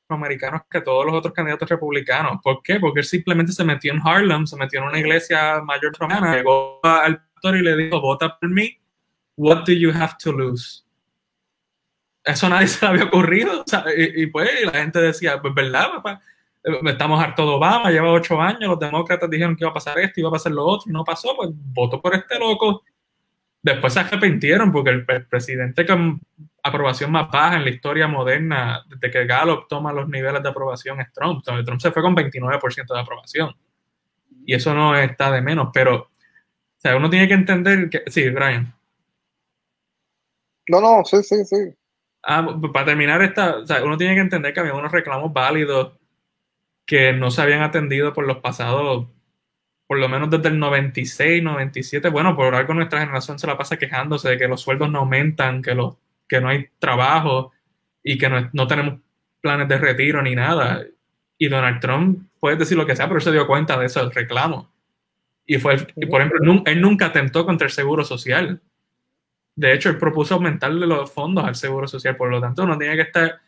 [0.09, 2.39] afroamericanos que todos los otros candidatos republicanos.
[2.45, 2.79] ¿Por qué?
[2.79, 6.79] Porque él simplemente se metió en Harlem, se metió en una iglesia mayor romana, llegó
[6.85, 8.79] al pastor y le dijo, vota por mí,
[9.37, 10.85] what do you have to lose?
[12.23, 13.65] eso nadie se le había ocurrido.
[13.97, 16.21] y, pues la gente decía, pues verdad, papá,
[16.65, 20.21] estamos hartos de Obama, lleva ocho años, los demócratas dijeron que iba a pasar esto,
[20.21, 22.83] iba a pasar lo otro, y no pasó, pues voto por este loco.
[23.63, 26.21] Después se arrepintieron porque el, presidente con
[26.63, 31.01] aprobación más baja en la historia moderna, desde que Gallup toma los niveles de aprobación,
[31.01, 31.43] es Trump.
[31.45, 33.55] Trump se fue con 29% de aprobación.
[34.47, 38.03] Y eso no está de menos, pero o sea, uno tiene que entender que...
[38.09, 38.75] Sí, Brian.
[40.69, 41.57] No, no, sí, sí, sí.
[42.23, 45.95] Ah, para terminar esta, o sea, uno tiene que entender que había unos reclamos válidos
[46.87, 49.09] que no se habían atendido por los pasados,
[49.87, 52.09] por lo menos desde el 96, 97.
[52.11, 55.63] Bueno, por algo nuestra generación se la pasa quejándose de que los sueldos no aumentan,
[55.63, 55.97] que, los,
[56.29, 57.53] que no hay trabajo
[58.03, 59.01] y que no, tenemos
[59.41, 60.85] planes de retiro ni nada.
[61.39, 64.69] Y Donald Trump puede decir lo que sea, pero se dio cuenta de esos reclamos.
[65.47, 65.77] Y fue,
[66.09, 68.63] por ejemplo, él nunca atentó contra el seguro social.
[69.57, 72.97] De hecho, él propuso aumentarle los fondos al Seguro Social, por lo tanto, uno tiene
[72.97, 73.41] que estar,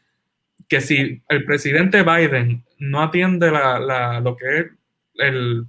[0.69, 4.66] que si el presidente Biden no atiende la, lo que es
[5.14, 5.66] el,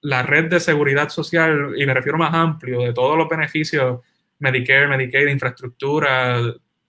[0.00, 4.00] la red de seguridad social, y me refiero más amplio, de todos los beneficios,
[4.38, 6.40] Medicare, Medicaid, infraestructura,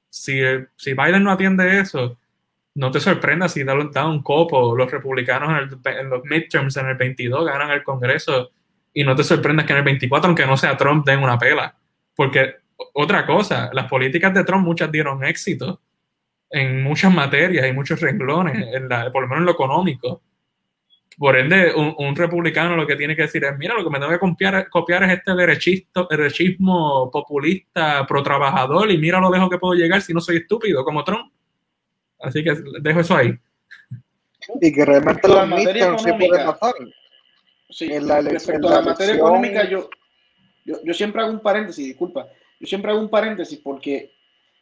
[0.10, 0.42] si,
[0.76, 2.18] si Biden no atiende eso,
[2.76, 6.96] no te sorprenda si da, un copo los republicanos en, en, los midterms en el
[6.96, 8.52] 22 ganan el Congreso
[8.94, 11.76] y no te sorprendas que en el 24, aunque no sea Trump, den una pela.
[12.16, 12.56] Porque
[12.94, 15.82] otra cosa, las políticas de Trump muchas dieron éxito
[16.56, 18.65] en muchas materias y muchos renglones,
[19.12, 20.22] por lo menos en lo económico.
[21.18, 24.12] Por ende, un, republicano lo que tiene que decir es, mira, lo que me tengo
[24.12, 29.58] que copiar, copiar es este derechisto, derechismo populista, pro trabajador, y mira lo lejos que
[29.58, 31.30] puedo llegar si no soy estúpido como Trump.
[32.20, 33.38] Así que dejo eso ahí.
[34.62, 36.74] Y que realmente la materia puede pasar.
[37.70, 39.89] Sí, en la, respecto a la materia económica, yo,
[40.64, 42.28] yo, yo siempre hago un paréntesis, disculpa
[42.60, 44.14] yo siempre hago un paréntesis porque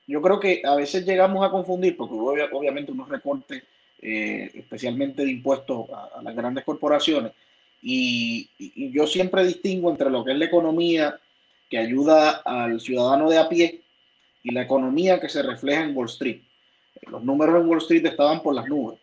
[0.08, 3.64] yo creo que a veces llegamos a confundir, porque hubo obviamente unos recortes,
[4.02, 7.32] eh, especialmente de impuestos a, las grandes corporaciones,
[7.82, 8.50] y,
[8.92, 11.20] yo siempre distingo entre lo que es la economía
[11.70, 13.82] que ayuda al ciudadano de a pie
[14.42, 16.42] y la economía que se refleja en Wall Street.
[17.08, 19.00] Los números en Wall Street estaban por las nubes,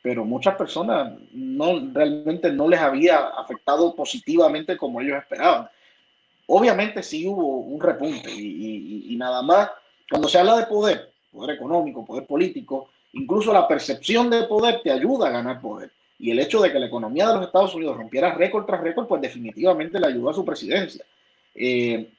[0.00, 5.68] pero muchas personas no realmente no les había afectado positivamente como ellos esperaban.
[6.46, 9.70] Obviamente sí hubo un repunte y, nada más.
[10.12, 14.90] Cuando se habla de poder, poder económico, poder político, incluso la percepción de poder te
[14.90, 15.90] ayuda a ganar poder.
[16.18, 19.06] Y el hecho de que la economía de los Estados Unidos rompiera récord tras récord,
[19.06, 21.02] pues definitivamente le ayudó a su presidencia.
[21.54, 22.10] Eh,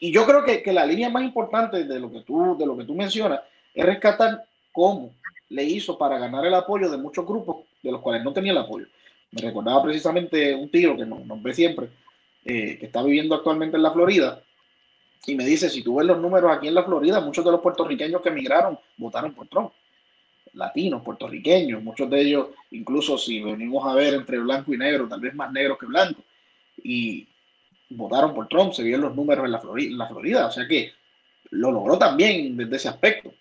[0.00, 2.76] y yo creo que, que, la línea más importante de lo, que tú, de lo
[2.76, 3.42] que tú mencionas
[3.72, 5.12] es rescatar cómo
[5.48, 8.58] le hizo para ganar el apoyo de muchos grupos de los cuales no tenía el
[8.58, 8.86] apoyo.
[9.30, 11.90] Me recordaba precisamente un tío que nos, nos ve siempre,
[12.44, 14.42] eh, que está viviendo actualmente en la Florida,
[15.26, 17.60] y me dice, si tú ves los números aquí en la Florida, muchos de los
[17.60, 19.72] puertorriqueños que emigraron votaron por Trump.
[20.52, 25.20] Latinos, puertorriqueños, muchos de ellos, incluso si venimos a ver entre blanco y negro, tal
[25.20, 26.22] vez más negros que blanco,
[26.82, 27.28] y
[27.90, 29.90] votaron por Trump, se vieron los números en la Florida.
[29.90, 30.46] En la Florida.
[30.46, 30.92] O sea que
[31.50, 33.32] lo logró también desde ese aspecto.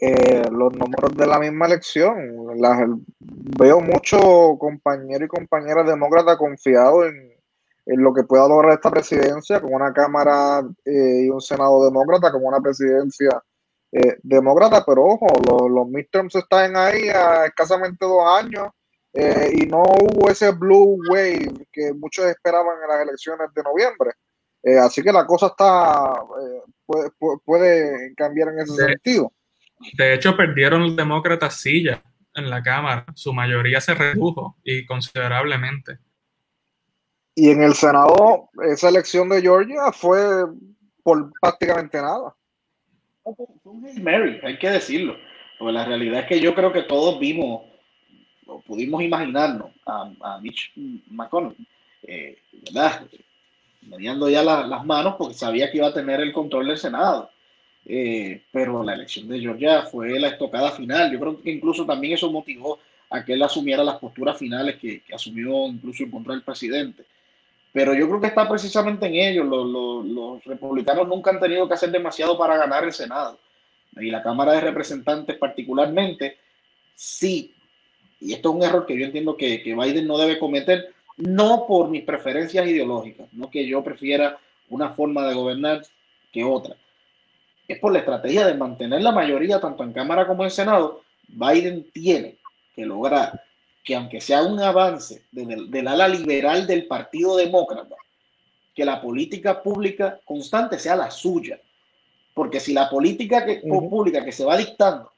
[0.00, 2.54] Eh, los números de la misma elección.
[3.18, 7.37] veo muchos compañeros y compañeras demócratas confiados en,
[7.96, 12.48] lo que pueda lograr esta presidencia con una Cámara eh, y un Senado demócrata, como
[12.48, 13.42] una presidencia
[13.92, 18.68] eh, demócrata, pero ojo, los, los midterms están ahí a escasamente dos años
[19.52, 24.12] y no hubo ese blue wave que muchos esperaban en las elecciones de noviembre.
[24.80, 26.12] así que la cosa está
[26.86, 27.10] puede,
[27.44, 29.32] puede, cambiar en ese sentido.
[29.94, 32.02] De hecho, perdieron los demócratas silla
[32.34, 33.06] en la Cámara.
[33.14, 35.98] Su mayoría se redujo y considerablemente.
[37.38, 40.18] Y en el Senado, esa elección de Georgia fue
[41.04, 42.34] por prácticamente nada.
[44.02, 45.16] Mary, hay que decirlo.
[45.56, 47.62] Porque la realidad es que yo creo que todos vimos
[48.44, 50.72] o pudimos imaginarnos a, Mitch
[51.10, 51.54] McConnell,
[52.02, 53.06] eh, ¿verdad?
[53.82, 57.30] Mediando ya las manos porque sabía que iba a tener el control del Senado.
[57.84, 61.12] Eh, pero la elección de Georgia fue la estocada final.
[61.12, 62.80] Yo creo que incluso también eso motivó
[63.10, 67.04] a que él asumiera las posturas finales que, asumió incluso en contra del presidente.
[67.72, 69.44] Pero yo creo que está precisamente en ello.
[69.44, 73.38] Los, republicanos nunca han tenido que hacer demasiado para ganar el Senado.
[73.96, 76.38] Y la Cámara de Representantes particularmente,
[76.94, 77.54] sí.
[78.20, 81.66] Y esto es un error que yo entiendo que, que Biden no debe cometer, no
[81.66, 84.38] por mis preferencias ideológicas, no que yo prefiera
[84.70, 85.82] una forma de gobernar
[86.32, 86.76] que otra,
[87.68, 91.90] es por la estrategia de mantener la mayoría tanto en Cámara como en Senado, Biden
[91.92, 92.36] tiene
[92.74, 93.42] que lograr
[93.84, 97.96] que aunque sea un avance del, ala liberal del Partido Demócrata,
[98.74, 101.60] que la política pública constante sea la suya.
[102.34, 105.10] Porque si la política que, pública que se va dictando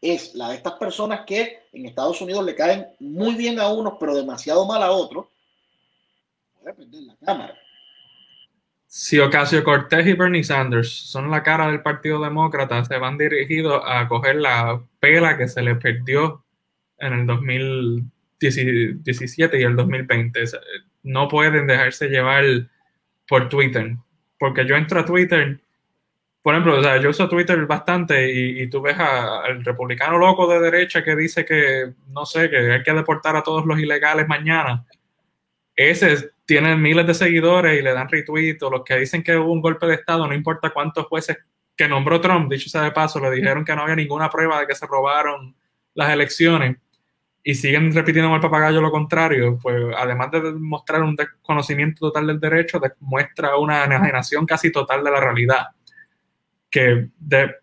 [0.00, 3.94] es la de estas personas que en Estados Unidos le caen muy bien a unos,
[3.98, 5.26] pero demasiado mal a otros,
[6.60, 7.58] puede perder la Cámara
[8.96, 13.82] si Ocasio Cortés y Bernie Sanders son la cara del Partido Demócrata, se van dirigidos
[13.84, 16.43] a coger la pela que se les perdió
[16.98, 20.44] en el 2017 y el 2020.
[21.02, 22.44] No pueden dejarse llevar
[23.28, 23.96] por Twitter,
[24.38, 25.60] porque yo entro a Twitter,
[26.42, 30.46] por ejemplo, o sea, yo uso Twitter bastante y, y tú ves al republicano loco
[30.46, 34.28] de derecha que dice que, no sé, que hay que deportar a todos los ilegales
[34.28, 34.84] mañana.
[35.74, 39.52] Ese tienen miles de seguidores y le dan retweet, o los que dicen que hubo
[39.52, 41.38] un golpe de Estado, no importa cuántos jueces
[41.76, 44.66] que nombró Trump, dicho sea de paso, le dijeron que no había ninguna prueba de
[44.66, 45.56] que se robaron
[45.94, 46.76] las elecciones
[47.46, 52.40] y siguen repitiendo el papagayo lo contrario, pues además de mostrar un desconocimiento total del
[52.40, 55.66] derecho, demuestra una enajenación casi total de la realidad.
[56.70, 57.54] Que, de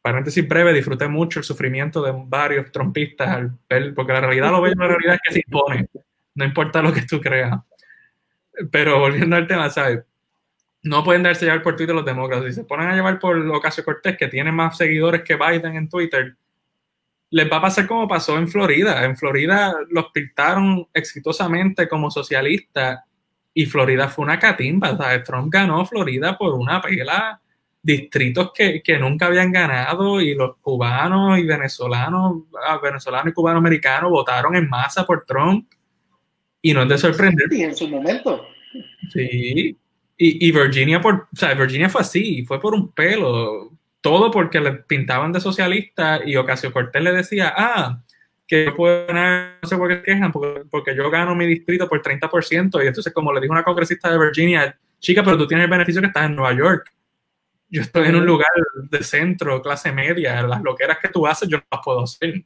[0.00, 3.58] paréntesis breve, disfruté mucho el sufrimiento de varios trompistas al
[3.94, 5.86] porque la realidad lo ve, la realidad que se impone,
[6.34, 7.60] no importa lo que tú creas.
[8.70, 10.04] Pero volviendo al tema, ¿sabes?
[10.82, 12.46] No pueden darse llevar por Twitter los demócratas.
[12.46, 15.88] Si se ponen a llevar por Ocasio Cortés, que tiene más seguidores que Biden en
[15.90, 16.34] Twitter,
[17.30, 19.04] les va a pasar como pasó en Florida.
[19.04, 23.00] En Florida los pintaron exitosamente como socialistas
[23.52, 24.96] y Florida fue una catimba.
[24.96, 25.24] ¿sabes?
[25.24, 27.40] Trump ganó Florida por una pela
[27.80, 33.60] distritos que, que, nunca habían ganado y los cubanos y venezolanos, ah, venezolanos y cubanos
[33.60, 35.70] americanos votaron en masa por Trump
[36.60, 37.46] y no es de sorprender.
[37.50, 38.44] Sí, en su momento.
[39.12, 39.76] Sí.
[40.20, 43.72] Y, Virginia, por, o sea, Virginia fue así, fue por un pelo.
[44.00, 48.00] Todo porque le pintaban de socialista y Ocasio Cortés le decía, ah,
[48.48, 52.00] que yo puedo ganar, no sé por qué quejan, porque, yo gano mi distrito por
[52.00, 52.82] 30%.
[52.82, 56.00] Y entonces, como le dijo una congresista de Virginia, chica, pero tú tienes el beneficio
[56.00, 56.90] que estás en Nueva York.
[57.68, 58.48] Yo estoy en un lugar
[58.90, 60.42] de centro, clase media.
[60.42, 62.42] Las loqueras que tú haces, yo no las puedo hacer.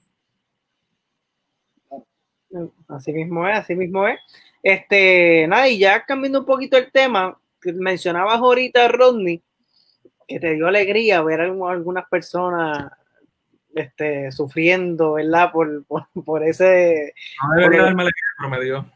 [2.89, 4.19] Así mismo es, así mismo es.
[4.63, 9.41] Este, nada, y ya cambiando un poquito el tema, que mencionabas ahorita, Rodney,
[10.33, 12.93] que te dio alegría ver a algunas personas
[13.75, 15.53] este, sufriendo, ¿verdad?
[15.53, 15.85] Por,
[16.25, 17.15] por, ese.
[17.49, 18.93] No debería darme alegría, pero me dio.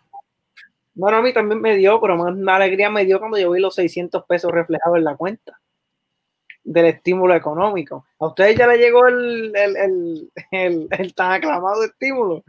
[0.95, 3.75] Bueno, a mí también me dio, pero más alegría me dio cuando yo vi los
[3.75, 5.61] 600 pesos reflejados en la cuenta
[6.65, 8.07] del estímulo económico.
[8.19, 12.45] ¿A ustedes ya le llegó el, el, el, el tan aclamado estímulo?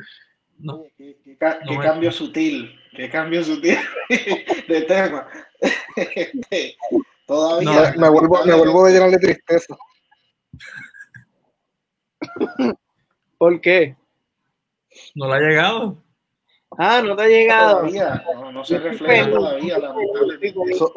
[0.59, 0.83] No.
[0.97, 3.77] Qué, cambio sutil, qué cambio sutil
[4.67, 5.27] de tema.
[7.27, 7.93] Todavía.
[7.97, 9.77] me, vuelvo, me vuelvo a llenar de tristeza.
[13.37, 13.95] ¿Por qué?
[15.13, 16.03] ¿No le ha llegado?
[16.77, 17.79] Ah, no te ha llegado.
[17.79, 19.77] Todavía, no, se refleja todavía,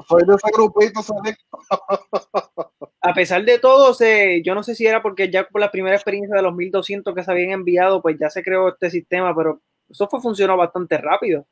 [0.08, 1.00] soy de ese grupito,
[3.02, 5.96] A pesar de todo, se, yo no sé si era porque ya por la primera
[5.96, 9.62] experiencia de los 1200 que se habían enviado, pues ya se creó este sistema, pero
[9.88, 11.46] eso fue funcionó bastante rápido.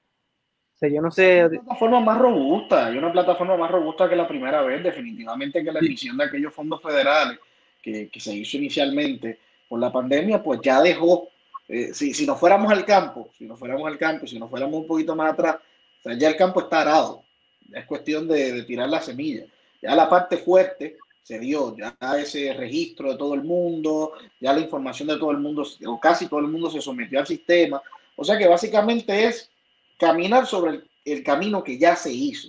[0.80, 1.44] Yo no sé.
[1.46, 5.72] Una plataforma más robusta, hay una plataforma más robusta que la primera vez, definitivamente que
[5.72, 7.38] la emisión de aquellos fondos federales
[7.82, 11.28] que, que se hizo inicialmente por la pandemia, pues ya dejó,
[11.68, 14.80] eh, si, si nos fuéramos al campo, si nos fuéramos al campo, si nos fuéramos
[14.80, 17.24] un poquito más atrás, o sea, ya el campo está arado,
[17.72, 19.44] es cuestión de, de tirar la semilla.
[19.82, 24.60] Ya la parte fuerte se dio, ya ese registro de todo el mundo, ya la
[24.60, 27.82] información de todo el mundo, o casi todo el mundo se sometió al sistema.
[28.16, 29.50] O sea que básicamente es
[29.98, 32.48] caminar sobre el, el camino que ya se hizo.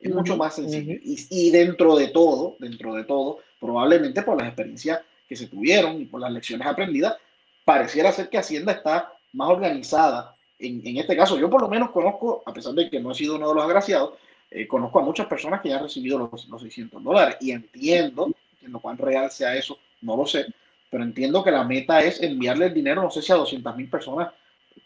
[0.00, 0.98] Es mucho más sencillo.
[1.02, 6.00] y, y, dentro de todo, dentro de todo, probablemente por las experiencias que se tuvieron
[6.00, 7.16] y por las lecciones aprendidas,
[7.64, 10.36] pareciera ser que Hacienda está más organizada.
[10.58, 13.14] En, en este caso, yo por lo menos conozco, a pesar de que no he
[13.14, 14.14] sido uno de los agraciados,
[14.50, 18.30] eh, conozco a muchas personas que ya han recibido los, los 600 dólares y entiendo,
[18.62, 20.46] en lo cual real sea eso, no lo sé,
[20.90, 23.88] pero entiendo que la meta es enviarle el dinero, no sé si a 200 mil
[23.88, 24.32] personas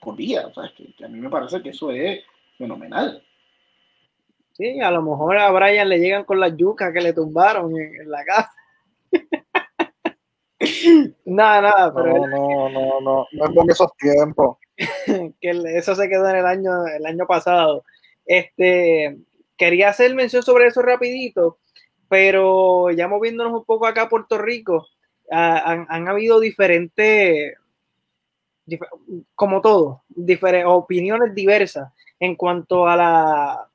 [0.01, 0.47] por día.
[0.47, 2.21] O sea, es que, que, a mí me parece que eso es
[2.57, 3.23] fenomenal.
[4.53, 8.01] Sí, a lo mejor a Brian le llegan con las yucas que le tumbaron en,
[8.01, 8.53] en la casa.
[11.25, 12.27] nada, nada, pero.
[12.27, 14.59] No, no, no, no, no es por esos tiempos.
[15.41, 17.85] que eso se quedó en el año, el año pasado.
[18.25, 19.19] Este,
[19.57, 21.59] quería hacer mención sobre eso rapidito,
[22.09, 24.87] pero ya moviéndonos un poco acá a Puerto Rico,
[25.31, 27.59] uh, han, han, habido diferentes, dif
[29.35, 30.03] como todo,
[30.67, 33.69] opiniones diversas en cuanto a la,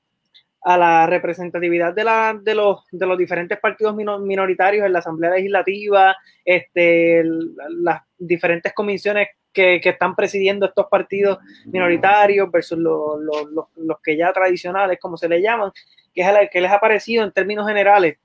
[0.64, 5.32] a la representatividad de, la, de, los, de los diferentes partidos minoritarios en la Asamblea
[5.32, 6.16] Legislativa,
[6.46, 7.24] este,
[7.70, 15.18] las diferentes comisiones que, están presidiendo estos partidos minoritarios versus los, que ya tradicionales, como
[15.18, 15.72] se le llaman,
[16.14, 18.18] que es el que les ha parecido en términos generales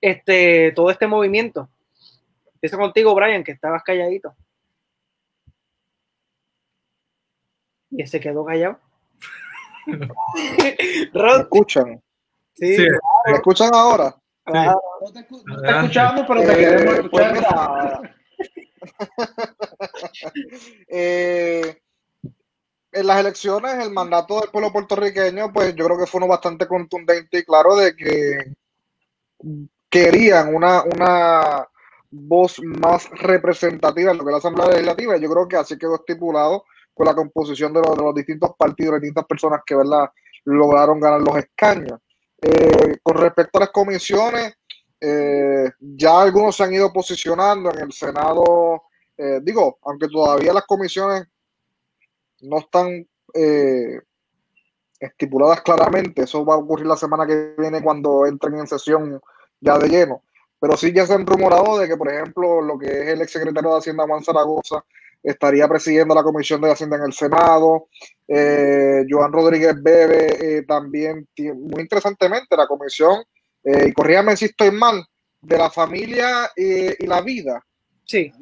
[0.00, 1.68] este, todo este movimiento.
[2.54, 4.34] Empiezo contigo, Brian, que estabas calladito.
[7.90, 8.78] Y ese quedó callado.
[9.86, 12.02] ¿Me escuchan?
[12.54, 12.86] Sí, sí.
[12.86, 13.00] Claro.
[13.26, 14.16] ¿Me escuchan ahora?
[14.44, 14.80] Claro.
[15.00, 18.00] No, te, no te escuchamos, pero te eh, queremos escuchar.
[18.00, 18.10] Pues
[20.88, 21.80] eh,
[22.92, 26.66] en las elecciones, el mandato del pueblo puertorriqueño, pues yo creo que fue uno bastante
[26.66, 28.54] contundente y claro de que
[29.88, 31.68] querían una, una
[32.10, 35.16] voz más representativa en lo que es la Asamblea Legislativa.
[35.16, 36.64] Yo creo que así quedó estipulado
[36.94, 40.10] con la composición de los, de los distintos partidos, las distintas personas que ¿verdad?
[40.44, 42.00] lograron ganar los escaños.
[42.40, 44.54] Eh, con respecto a las comisiones,
[45.00, 48.84] eh, ya algunos se han ido posicionando en el Senado,
[49.16, 51.26] eh, digo, aunque todavía las comisiones
[52.42, 53.06] no están
[54.98, 59.20] estipuladas claramente, eso va a ocurrir la semana que viene cuando entren en sesión
[59.60, 60.24] ya de lleno,
[60.58, 63.70] pero sí ya se han rumorado de que, por ejemplo, lo que es el exsecretario
[63.70, 64.84] de Hacienda Juan Zaragoza
[65.22, 67.88] estaría presidiendo la Comisión de Hacienda en el Senado,
[68.26, 73.22] eh, Joan Rodríguez Bebe eh, también, muy interesantemente, la Comisión
[73.64, 75.04] eh, y corríame si estoy mal,
[75.40, 77.64] de la familia eh, y la vida.
[78.04, 78.32] Sí.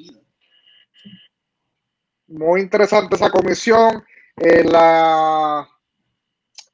[2.28, 4.04] Muy interesante esa comisión.
[4.36, 5.68] En la,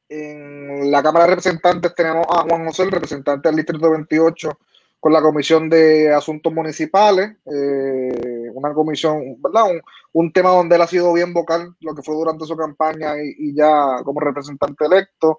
[0.09, 4.59] en la Cámara de Representantes tenemos a Juan José, el representante del Distrito 28,
[5.00, 7.36] con la Comisión de Asuntos Municipales.
[7.46, 9.70] Eh, una comisión, ¿verdad?
[9.70, 9.80] Un,
[10.12, 13.55] un, tema donde él ha sido bien vocal, lo que fue durante su campaña y,
[13.55, 15.38] ya como representante electo.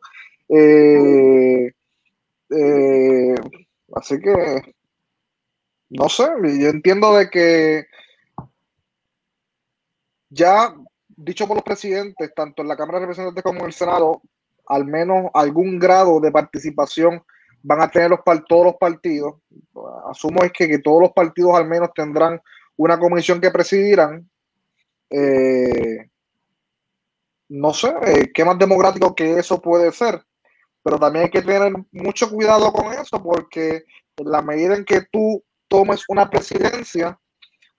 [0.50, 1.72] Eh,
[2.50, 3.36] eh,
[3.94, 4.76] así que,
[5.90, 7.86] no sé, yo entiendo de que
[10.30, 10.76] ya
[11.08, 14.22] dicho por los presidentes, tanto en la Cámara de Representantes como en el Senado,
[14.68, 17.24] al menos algún grado de participación
[17.64, 19.36] van a tener los, todos los partidos.
[20.10, 22.40] Asumo es que, que todos los partidos al menos tendrán
[22.78, 24.30] una comisión que presidirán.
[25.10, 26.10] Eh,
[27.50, 30.26] no sé, eh, ¿qué más democrático que eso puede ser?
[30.86, 33.86] pero también hay que tener mucho cuidado con eso porque
[34.18, 37.20] en la medida en que tú tomes una presidencia,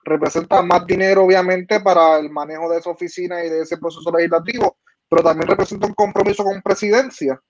[0.02, 4.78] representa más dinero obviamente para el manejo de esa oficina y de ese proceso legislativo,
[5.08, 7.40] pero también representa un compromiso con presidencia,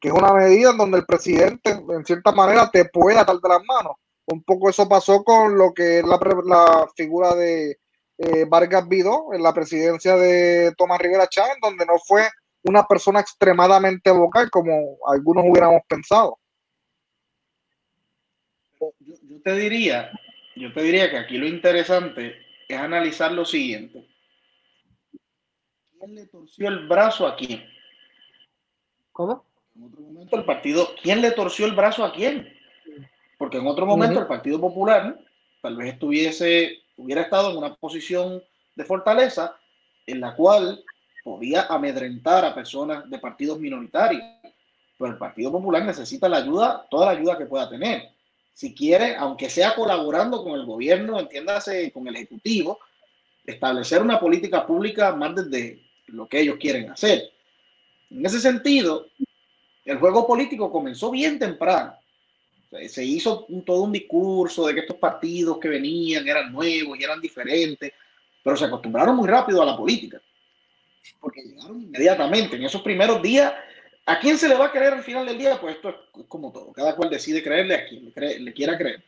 [0.00, 3.48] que es una medida en donde el presidente en cierta manera te puede atar de
[3.48, 3.92] las manos.
[4.30, 7.78] Un poco eso pasó con lo que es la, la figura de
[8.18, 12.28] eh, Vargas Vidó en la presidencia de Tomás Rivera Chávez, donde no fue
[12.64, 16.38] una persona extremadamente vocal como algunos hubiéramos pensado.
[18.78, 20.10] Yo, yo, te diría,
[20.56, 22.36] yo te diría que aquí lo interesante
[22.68, 24.06] es analizar lo siguiente.
[25.98, 27.64] ¿Quién le torció el brazo a quién?
[29.12, 29.46] ¿Cómo?
[29.74, 32.57] En otro momento el partido, ¿quién le torció el brazo a quién?
[33.38, 34.22] Porque en otro momento uh -huh.
[34.22, 35.18] el Partido Popular
[35.62, 38.42] tal vez estuviese, hubiera estado en una posición
[38.74, 39.56] de fortaleza
[40.06, 40.84] en la cual
[41.24, 44.22] podía amedrentar a personas de partidos minoritarios.
[44.98, 48.10] Pero el Partido Popular necesita la ayuda, toda la ayuda que pueda tener.
[48.52, 52.80] Si quiere, aunque sea colaborando con el gobierno, entiéndase, con el Ejecutivo,
[53.46, 57.30] establecer una política pública más desde lo que ellos quieren hacer.
[58.10, 59.06] En ese sentido,
[59.84, 61.94] el juego político comenzó bien temprano.
[62.88, 67.20] Se hizo todo un discurso de que estos partidos que venían eran nuevos y eran
[67.20, 67.92] diferentes,
[68.42, 70.20] pero se acostumbraron muy rápido a la política,
[71.20, 72.56] porque llegaron inmediatamente.
[72.56, 73.54] En esos primeros días
[74.08, 75.60] ¿A quién se le va a creer al final del día?
[75.60, 76.72] Pues esto es como todo.
[76.72, 78.10] Cada cual decide creerle a quien
[78.42, 79.04] le, quiera creer.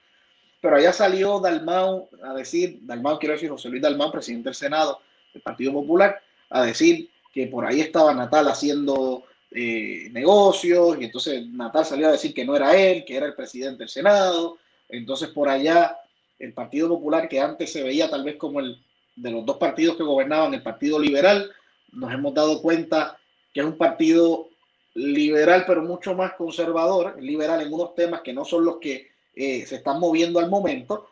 [0.60, 5.00] Pero allá salió Dalmau a decir, Dalmau quiero decir José Luis Dalmau, presidente del Senado
[5.32, 11.46] del Partido Popular, a decir que por ahí estaba Natal haciendo eh, negocios y entonces
[11.48, 14.58] Natal salió a decir que no era él, que era el presidente del Senado.
[14.88, 15.96] Entonces por allá
[16.38, 18.82] el Partido Popular, que antes se veía tal vez como el
[19.16, 21.50] de los dos partidos que gobernaban, el Partido Liberal,
[21.92, 23.18] nos hemos dado cuenta
[23.52, 24.48] que es un partido
[24.94, 29.64] liberal, pero mucho más conservador, liberal en unos temas que no son los que eh,
[29.66, 31.08] se están moviendo al momento,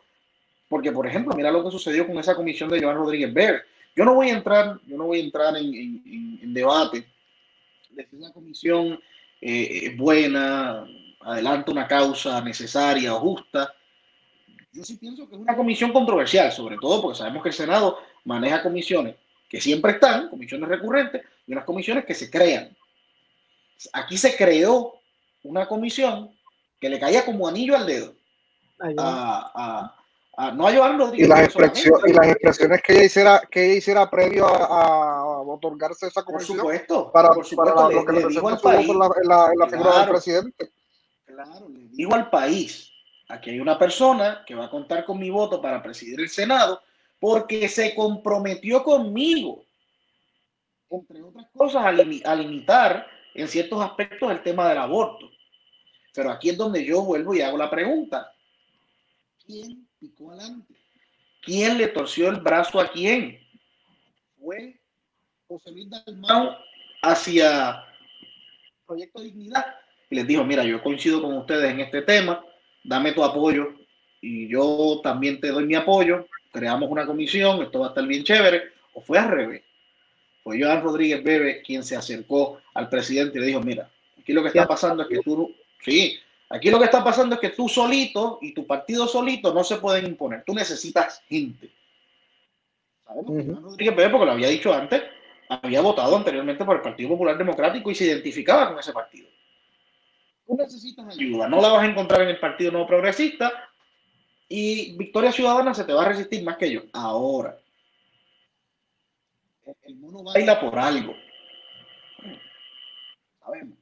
[0.67, 3.63] porque por ejemplo, mira lo que sucedió con esa comisión de Joan Rodríguez Ver.
[3.95, 7.05] Yo no voy a entrar, yo no voy a entrar en, debate
[7.99, 8.99] de si una comisión
[9.41, 10.85] eh, buena,
[11.21, 13.73] adelanta una causa necesaria o justa.
[14.71, 17.99] Yo sí pienso que es una comisión controversial, sobre todo porque sabemos que el Senado
[18.25, 19.15] maneja comisiones
[19.49, 22.75] que siempre están, comisiones recurrentes, y unas comisiones que se crean
[23.93, 24.99] aquí se creó
[25.43, 26.31] una comisión
[26.79, 28.13] que le caía como anillo al dedo
[28.97, 29.95] a,
[30.39, 31.27] a, no a Joan Rodríguez.
[31.27, 36.07] Y las, expresiones, y las expresiones que ella hiciera, que ella hiciera previo a, otorgarse
[36.07, 36.59] esa comisión.
[36.59, 39.99] Por supuesto, para, por supuesto, lo que le, digo al país, la, la, la figura
[39.99, 40.71] del presidente.
[41.25, 42.89] Claro, le digo al país,
[43.27, 46.79] aquí hay una persona que va a contar con mi voto para presidir el Senado
[47.19, 49.65] porque se comprometió conmigo,
[50.89, 55.29] entre otras cosas, a, a limitar en ciertos aspectos el tema del aborto.
[56.13, 58.31] Pero aquí es donde yo vuelvo y hago la pregunta.
[59.45, 60.73] ¿Quién picó adelante?
[61.41, 63.39] ¿Quién le torció el brazo a quién?
[64.39, 64.79] ¿Fue
[65.47, 66.55] José Luis Dalmau
[67.01, 67.83] hacia
[68.85, 69.65] Proyecto Dignidad?
[70.09, 72.43] Y les dijo, mira, yo coincido con ustedes en este tema,
[72.83, 73.75] dame tu apoyo
[74.21, 78.23] y yo también te doy mi apoyo, creamos una comisión, esto va a estar bien
[78.23, 79.63] chévere, o fue al revés.
[80.43, 83.89] Fue Joan Rodríguez Bebe quien se acercó al presidente y le dijo, mira,
[84.19, 86.19] aquí lo que está pasando es que tú, sí,
[86.49, 89.77] aquí lo que está pasando es que tú solito y tu partido solito no se
[89.77, 91.71] pueden imponer, tú necesitas gente.
[93.05, 95.03] Sabemos que Joan Rodríguez Bebe, porque lo había dicho antes,
[95.49, 99.27] había votado anteriormente por el Partido Popular Democrático y se identificaba con ese partido.
[100.45, 103.69] Tú necesitas ayuda, no la vas a encontrar en el Partido Nuevo Progresista
[104.47, 106.81] y Victoria Ciudadana se te va a resistir más que yo.
[106.93, 107.57] Ahora,
[109.83, 111.15] el mono baila por algo.
[113.39, 113.78] Sabemos.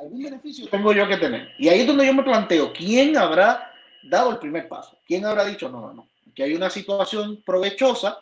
[0.00, 1.52] Algún beneficio tengo yo que tener.
[1.58, 3.70] Y ahí es donde yo me planteo, ¿quién habrá
[4.02, 4.98] dado el primer paso?
[5.06, 8.18] ¿Quién habrá dicho, no, no, no, que hay una situación provechosa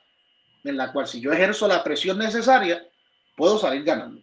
[0.64, 2.85] en la cual si yo ejerzo la presión necesaria,
[3.37, 4.20] puedo salir ganando?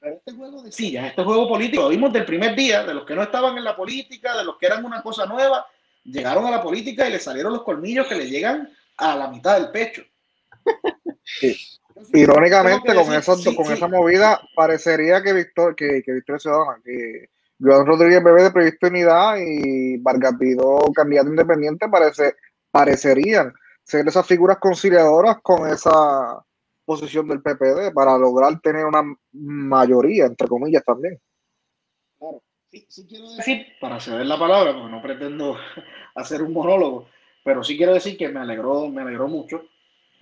[0.00, 3.04] Pero este juego de sillas, este juego político, lo vimos del primer día, de los
[3.04, 5.66] que no estaban en la política, de los que eran una cosa nueva,
[6.04, 9.60] llegaron a la política y les salieron los colmillos que le llegan a la mitad
[9.60, 10.02] del pecho.
[11.24, 11.56] Sí.
[12.12, 17.28] Irónicamente, con, esa, con esa movida, parecería que Víctor, que, que Víctor Ciudadana, que
[17.60, 22.34] Joan Rodríguez Bebé de Proyecto Unidad y Vargas Pido, candidato independiente, parece,
[22.70, 23.52] parecerían
[23.84, 26.44] ser esas figuras conciliadoras con esa
[26.84, 31.18] posición del PPD para lograr tener una mayoría, entre comillas, también.
[32.18, 35.56] Claro, sí, sí quiero decir, para ceder la palabra, porque no pretendo
[36.14, 37.08] hacer un monólogo,
[37.44, 39.62] pero sí quiero decir que me alegró, me alegró mucho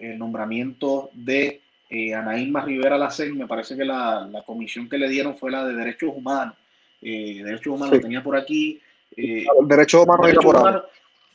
[0.00, 5.08] el nombramiento de eh, Anaíma Rivera Lacen, me parece que la, la, comisión que le
[5.08, 6.54] dieron fue la de Derechos Humanos.
[7.02, 8.80] Eh, derechos Humanos tenía por aquí.
[9.16, 10.82] Eh, derechos Humanos y Laborales.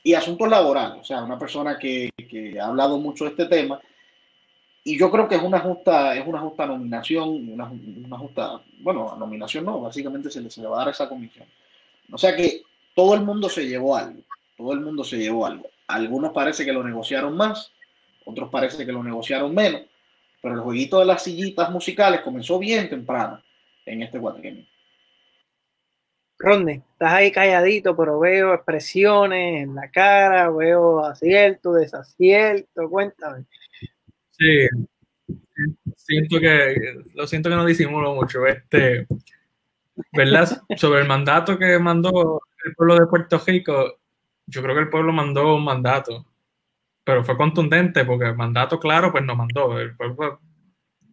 [0.04, 3.82] Y asuntos laborales, o sea, una persona que, que, ha hablado mucho de este tema.
[4.84, 7.72] Y yo creo que es una justa, es una justa nominación, una,
[8.06, 11.48] una justa, bueno, nominación no, básicamente se le, se le va a dar esa comisión.
[12.12, 12.62] O sea que
[12.94, 14.22] todo el mundo se llevó algo,
[14.56, 15.68] todo el mundo se llevó algo.
[15.88, 17.72] Algunos parece que lo negociaron más,
[18.26, 19.84] otros parece que lo negociaron menos,
[20.42, 23.42] pero el jueguito de las sillitas musicales comenzó bien temprano
[23.86, 24.66] en este cuatrienio.
[26.38, 33.46] Rodney, estás ahí calladito, pero veo expresiones en la cara, veo acierto, desacierto, cuéntame.
[34.32, 34.68] Sí,
[35.96, 39.08] siento que, lo siento que no disimulo mucho, este,
[40.12, 40.62] ¿verdad?
[40.78, 44.00] Sobre el mandato que mandó el pueblo de Puerto Rico,
[44.48, 46.26] yo creo que el pueblo mandó un mandato
[47.06, 49.78] pero fue contundente porque el mandato claro pues nos mandó.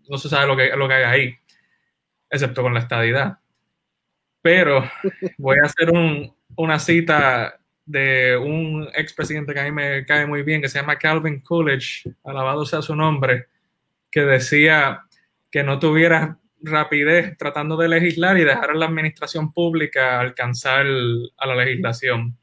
[0.09, 1.37] No se sabe lo que, lo que hay ahí,
[2.29, 3.39] excepto con la estadidad.
[4.41, 4.83] Pero
[5.39, 10.43] voy a hacer un, una cita de un expresidente que a mí me cae muy
[10.43, 13.49] bien, que se llama Calvin Coolidge, alabado sea su nombre,
[14.11, 15.03] que decía
[15.51, 20.87] que no tuviera rapidez tratando de legislar y dejar a la administración pública alcanzar
[21.37, 22.39] a la legislación.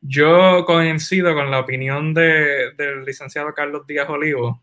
[0.00, 4.62] Yo coincido con la opinión de, del licenciado Carlos Díaz Olivo,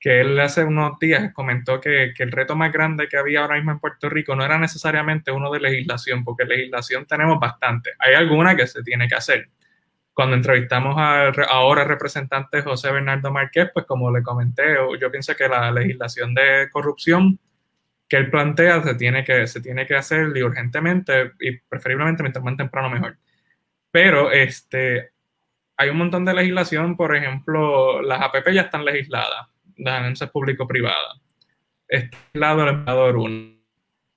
[0.00, 3.72] que él hace unos días comentó que, el reto más grande que había ahora mismo
[3.72, 7.92] en Puerto Rico no era necesariamente uno de legislación, porque legislación tenemos bastante.
[7.98, 9.50] Hay alguna que se tiene que hacer.
[10.14, 15.48] Cuando entrevistamos al ahora representante José Bernardo Márquez, pues como le comenté, yo pienso que
[15.48, 17.38] la legislación de corrupción
[18.08, 22.56] que él plantea se tiene que, se tiene que hacer urgentemente y preferiblemente mientras más
[22.56, 23.18] temprano mejor.
[23.96, 25.12] Pero este,
[25.74, 31.18] hay un montón de legislación, por ejemplo, las APP ya están legisladas, las alianzas público-privadas.
[31.88, 33.56] Está legislado el empleador 1.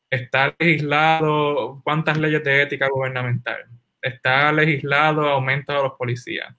[0.10, 3.70] Está legislado cuántas leyes de ética gubernamental.
[4.02, 6.54] Está legislado aumento de los policías.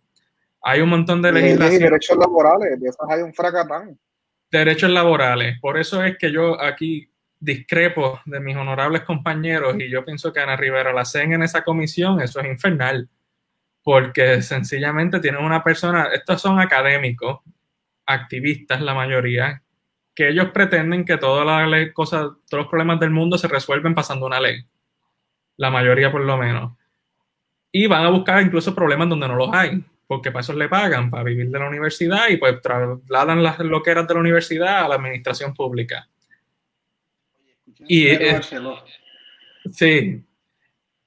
[0.62, 1.82] Hay un montón de legislación.
[1.82, 3.98] derechos laborales, de esas hay un fracatán.
[4.50, 5.60] Derechos laborales.
[5.60, 10.40] Por eso es que yo aquí discrepo de mis honorables compañeros y yo pienso que
[10.40, 13.08] Ana Rivera la hacen en esa comisión, eso es infernal,
[13.82, 17.40] porque sencillamente tienen una persona, estos son académicos,
[18.04, 19.62] activistas la mayoría,
[20.14, 24.26] que ellos pretenden que todas las cosas, todos los problemas del mundo se resuelven pasando
[24.26, 24.66] una ley,
[25.56, 26.76] la mayoría por lo menos.
[27.72, 31.08] Y van a buscar incluso problemas donde no los hay, porque para eso le pagan,
[31.08, 34.96] para vivir de la universidad y pues trasladan las loqueras de la universidad a la
[34.96, 36.06] administración pública
[37.86, 38.40] y, eh,
[39.72, 40.24] sí,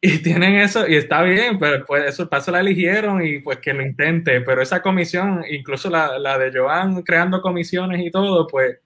[0.01, 3.73] y tienen eso, y está bien, pero pues eso, paso la eligieron y pues que
[3.73, 8.79] lo intente, pero esa comisión, incluso la, la, de Joan creando comisiones y todo, pues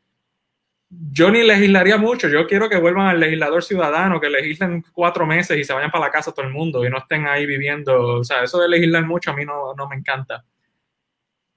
[0.90, 5.58] yo ni legislaría mucho, yo quiero que vuelvan al legislador ciudadano, que legislen cuatro meses
[5.58, 8.24] y se vayan para la casa todo el mundo y no estén ahí viviendo, o
[8.24, 10.46] sea, eso de legislar mucho a mí no, no me encanta.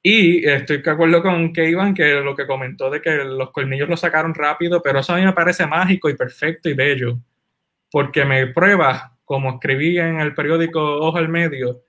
[0.02, 3.88] Y estoy de acuerdo con que Iván, que lo que comentó de que los colmillos
[3.88, 7.18] lo sacaron rápido, pero eso a mí me parece mágico y perfecto y bello,
[7.90, 11.82] porque me prueba, como escribí en el periódico Ojo al Medio,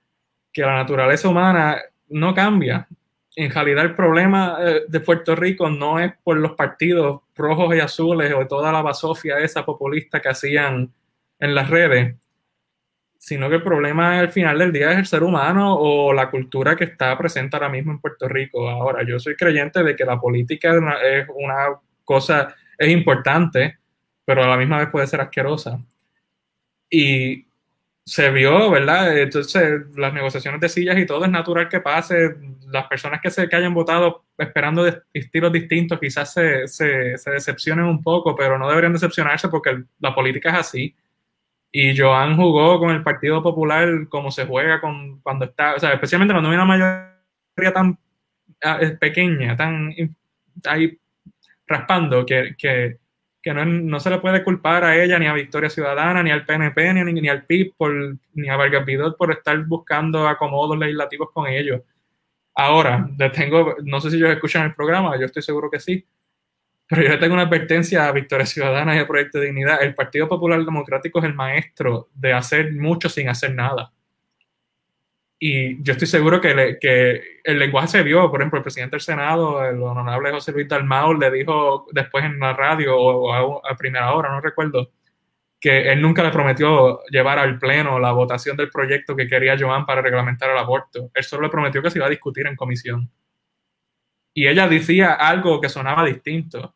[0.52, 2.86] que la naturaleza humana no cambia.
[3.34, 7.80] En realidad el problema eh, de Puerto Rico no es por los partidos rojos y
[7.80, 10.92] azules o toda la basofia esa populista que hacían
[11.38, 12.14] en las redes,
[13.22, 16.74] sino que el problema al final del día es el ser humano o la cultura
[16.74, 18.68] que está presente ahora mismo en Puerto Rico.
[18.68, 21.66] Ahora, yo soy creyente de que la política es una,
[22.04, 23.78] cosa, es importante,
[24.24, 25.80] pero a la misma vez puede ser asquerosa.
[26.90, 27.46] Y
[28.04, 29.16] se vio, ¿verdad?
[29.16, 32.34] Entonces, las negociaciones de sillas y todo es natural que pase.
[32.72, 37.84] Las personas que, se, que hayan votado esperando estilos distintos quizás se, se, se, decepcionen
[37.84, 40.96] un poco, pero no deberían decepcionarse porque la política es así.
[41.74, 45.94] Y Joan jugó con el Partido Popular como se juega con, cuando está, o sea,
[45.94, 47.98] especialmente cuando hay una mayoría tan
[48.62, 49.94] ah, pequeña, tan
[50.66, 50.98] ahí
[51.66, 52.98] raspando, que, que,
[53.42, 56.44] que no, no, se le puede culpar a ella, ni a Victoria Ciudadana, ni al
[56.44, 61.30] PNP, ni, ni al PIB, por, ni a Vargas Vidal por estar buscando acomodos legislativos
[61.32, 61.80] con ellos.
[62.54, 66.04] Ahora, tengo, no sé si ellos escuchan el programa, yo estoy seguro que sí,
[66.88, 69.82] pero yo tengo una advertencia a Victoria Ciudadana y al Proyecto de Dignidad.
[69.82, 73.92] El Partido Popular Democrático es el maestro de hacer mucho sin hacer nada.
[75.44, 78.30] Y yo estoy seguro que, el lenguaje se vio.
[78.30, 82.38] Por ejemplo, el presidente del Senado, el honorable José Luis Dalmau, le dijo después en
[82.38, 84.92] la radio o a, primera hora, no recuerdo,
[85.60, 89.84] que él nunca le prometió llevar al Pleno la votación del proyecto que quería Joan
[89.84, 91.10] para reglamentar el aborto.
[91.12, 93.10] Él solo le prometió que se iba a discutir en comisión.
[94.34, 96.74] Y ella decía algo que sonaba distinto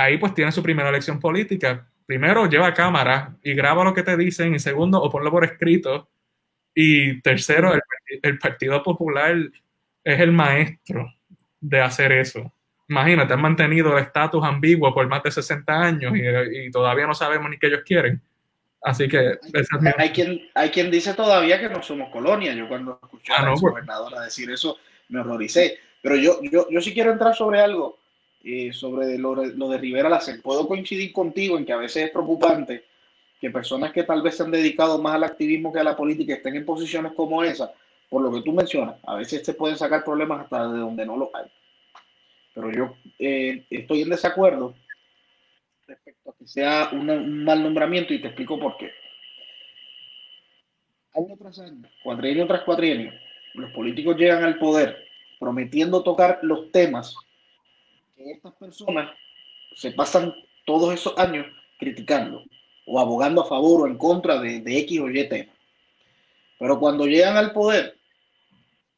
[0.00, 1.86] ahí pues tiene su primera elección política.
[2.06, 4.54] Primero, lleva cámara y graba lo que te dicen.
[4.54, 6.10] Y segundo, o ponlo por escrito.
[6.74, 7.72] Y tercero,
[8.22, 9.36] el, Partido Popular
[10.04, 11.12] es el maestro
[11.60, 12.52] de hacer eso.
[12.88, 17.48] Imagínate, han mantenido el estatus ambiguo por más de 60 años y, todavía no sabemos
[17.50, 18.20] ni qué ellos quieren.
[18.82, 19.38] Así que...
[19.98, 22.54] Hay, quien, hay quien dice todavía que no somos colonia.
[22.54, 23.60] Yo cuando escuché ah, a la pues.
[23.60, 25.78] gobernadora decir eso me horroricé.
[26.02, 28.00] Pero yo, yo, yo sí quiero entrar sobre algo
[28.42, 30.40] eh, sobre lo, de Rivera Lacen.
[30.40, 32.84] Puedo coincidir contigo en que a veces es preocupante
[33.38, 36.34] que personas que tal vez se han dedicado más al activismo que a la política
[36.34, 37.70] estén en posiciones como esa,
[38.08, 38.96] por lo que tú mencionas.
[39.06, 41.50] A veces se pueden sacar problemas hasta de donde no lo hay.
[42.54, 44.74] Pero yo eh, estoy en desacuerdo
[45.86, 48.90] respecto a que sea un mal nombramiento y te explico por qué.
[51.14, 53.12] Año tras año, cuatrienio tras cuatrienio,
[53.52, 55.09] los políticos llegan al poder
[55.40, 57.16] prometiendo tocar los temas
[58.14, 59.10] que estas personas
[59.74, 60.32] se pasan
[60.66, 61.46] todos esos años
[61.78, 62.44] criticando
[62.86, 65.52] o abogando a favor o en contra de, de X o Y tema.
[66.58, 67.96] Pero cuando llegan al poder,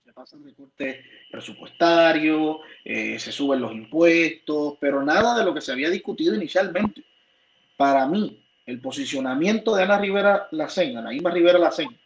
[0.04, 0.98] se pasan recortes
[1.30, 7.04] presupuestarios, eh, se suben los impuestos, pero nada de lo que se había discutido inicialmente.
[7.76, 11.96] Para mí, el posicionamiento de Ana Rivera Lacen, Anaíma Rivera Lacen,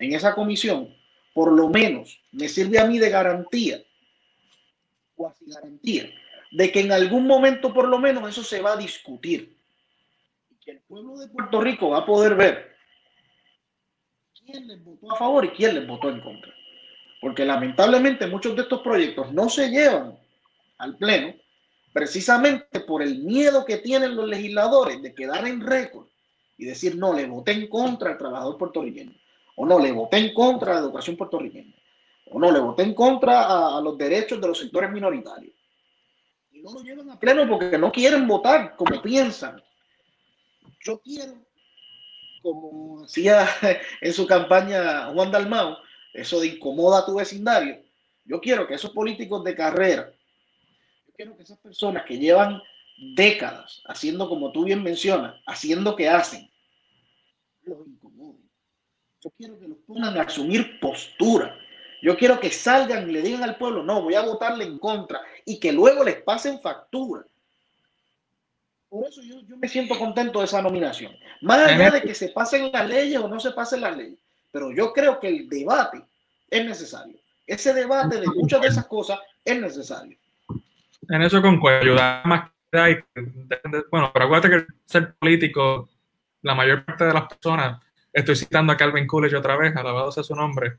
[0.00, 0.92] en esa comisión,
[1.34, 3.82] por lo menos me sirve a mí de garantía,
[5.14, 6.08] cuasi garantía,
[6.52, 9.58] de que en algún momento por lo menos eso se va a discutir.
[10.50, 12.76] Y que el pueblo de Puerto Rico va a poder ver
[14.46, 16.54] quién les votó a favor y quién les votó en contra.
[17.20, 20.16] Porque lamentablemente muchos de estos proyectos no se llevan
[20.78, 21.34] al Pleno
[21.92, 26.06] precisamente por el miedo que tienen los legisladores de quedar en récord
[26.56, 29.14] y decir, no, le voté en contra al trabajador puertorriqueño,
[29.56, 31.74] o no, le voté en contra a la educación puertorriqueña,
[32.26, 35.54] o no, le voté en contra a, los derechos de los sectores minoritarios.
[36.50, 39.62] Y no lo llevan a pleno porque no quieren votar como piensan.
[40.84, 41.34] Yo quiero,
[42.42, 43.46] como hacía
[44.00, 45.76] en su campaña Juan Dalmau,
[46.12, 47.82] eso de incomoda a tu vecindario.
[48.24, 50.10] Yo quiero que esos políticos de carrera,
[51.06, 52.62] yo quiero que esas personas que llevan
[53.14, 56.50] décadas haciendo como tú bien mencionas, haciendo que hacen.
[59.24, 61.58] Yo quiero que los pongan a asumir postura.
[62.02, 65.22] Yo quiero que salgan y le digan al pueblo, no, voy a votarle en contra
[65.46, 67.24] y que luego les pasen factura.
[68.90, 71.16] Por eso yo, yo me siento contento de esa nominación.
[71.40, 74.18] Más allá de que se pasen las leyes o no se pasen las leyes.
[74.52, 76.02] Pero yo creo que el debate
[76.50, 77.18] es necesario.
[77.46, 80.18] Ese debate de muchas de esas cosas es necesario.
[81.08, 81.80] En eso concuerdo.
[81.80, 83.04] Ayudar más que
[83.90, 85.88] bueno, pero acuérdate que ser político,
[86.42, 87.83] la mayor parte de las personas,
[88.14, 90.78] estoy citando a Calvin Coolidge otra vez, alabado sea su nombre,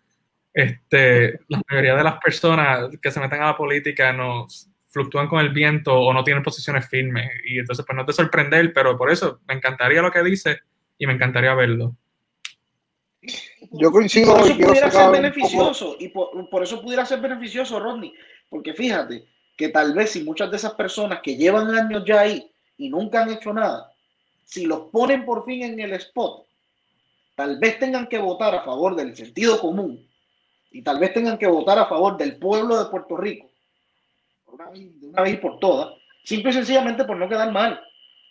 [0.53, 4.47] este, la mayoría de las personas que se meten a la política no
[4.87, 7.29] fluctúan con el viento o no tienen posiciones firmes.
[7.45, 10.59] Y entonces, pues no te sorprender, pero por eso me encantaría lo que dice
[10.97, 11.97] y me encantaría verlo.
[13.71, 14.37] Yo coincido.
[14.37, 18.13] Por eso pudiera ser beneficioso, y por, por, eso pudiera ser beneficioso, Rodney,
[18.49, 19.25] porque fíjate
[19.57, 23.23] que tal vez si muchas de esas personas que llevan años ya ahí y nunca
[23.23, 23.91] han hecho nada,
[24.45, 26.44] si los ponen por fin en el spot,
[27.35, 30.07] tal vez tengan que votar a favor del sentido común
[30.71, 33.49] y tal vez tengan que votar a favor del pueblo de Puerto Rico,
[34.47, 37.79] una vez, de una vez y por todas, simple y sencillamente por no quedar mal,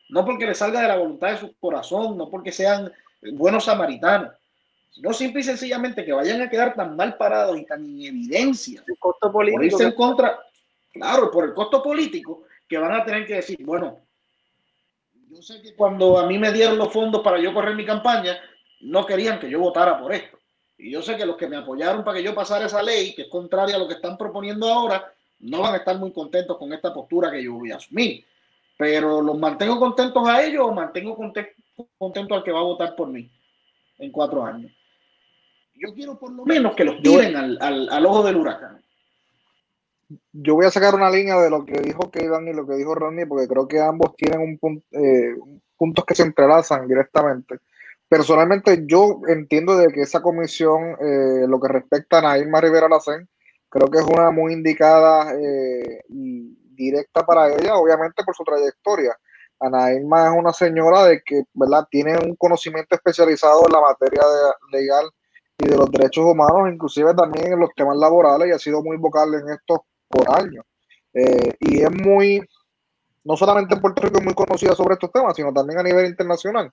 [0.08, 2.92] no porque les salga de la voluntad de su corazón, no porque sean
[3.32, 4.32] buenos samaritanos,
[4.90, 8.82] sino simple y sencillamente que vayan a quedar tan mal parados y tan en evidencia
[8.86, 10.38] el costo político por irse en contra,
[10.92, 14.00] claro, por el costo político, que van a tener que decir, bueno,
[15.28, 18.38] yo sé que cuando a mí me dieron los fondos para yo correr mi campaña,
[18.84, 20.38] no querían que yo votara por esto.
[20.76, 23.22] Y yo sé que los que me apoyaron para que yo pasara esa ley, que
[23.22, 26.72] es contraria a lo que están proponiendo ahora, no van a estar muy contentos con
[26.72, 28.24] esta postura que yo voy a asumir.
[28.76, 31.52] Pero los mantengo contentos a ellos o mantengo contento,
[31.96, 33.30] contento al que va a votar por mí
[33.98, 34.72] en cuatro años.
[35.74, 38.82] Yo quiero por lo menos que los tiren al, al, al ojo del huracán.
[40.32, 42.94] Yo voy a sacar una línea de lo que dijo Keidan y lo que dijo
[42.94, 45.34] Ronnie, porque creo que ambos tienen un punto, eh,
[45.76, 47.58] puntos que se entrelazan directamente.
[48.14, 53.28] Personalmente, yo entiendo de que esa comisión, eh, lo que respecta a Naima Rivera Lacen,
[53.68, 59.18] creo que es una muy indicada eh, y directa para ella, obviamente por su trayectoria.
[59.58, 64.22] Anaíma es una señora de que, ¿verdad?, tiene un conocimiento especializado en la materia
[64.70, 65.10] legal
[65.58, 68.96] y de los derechos humanos, inclusive también en los temas laborales, y ha sido muy
[68.96, 70.64] vocal en esto por años.
[71.12, 72.40] Eh, y es muy,
[73.24, 76.06] no solamente en Puerto Rico es muy conocida sobre estos temas, sino también a nivel
[76.06, 76.70] internacional.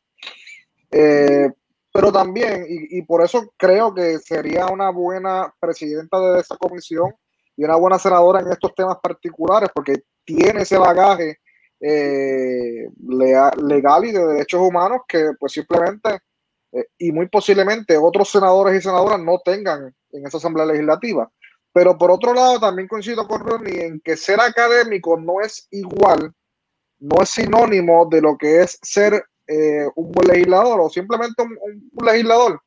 [0.92, 1.50] Eh,
[1.94, 7.14] pero también, y, por eso creo que sería una buena presidenta de esa comisión
[7.58, 11.40] y una buena senadora en estos temas particulares, porque tiene ese bagaje
[11.82, 16.20] eh, legal y de derechos humanos que pues simplemente
[16.72, 21.30] eh, y muy posiblemente otros senadores y senadoras no tengan en esa asamblea legislativa.
[21.74, 26.34] Pero por otro lado, también coincido con Ronnie en que ser académico no es igual,
[27.00, 31.58] no es sinónimo de lo que es ser eh, un buen legislador o simplemente un,
[31.94, 32.62] un, legislador,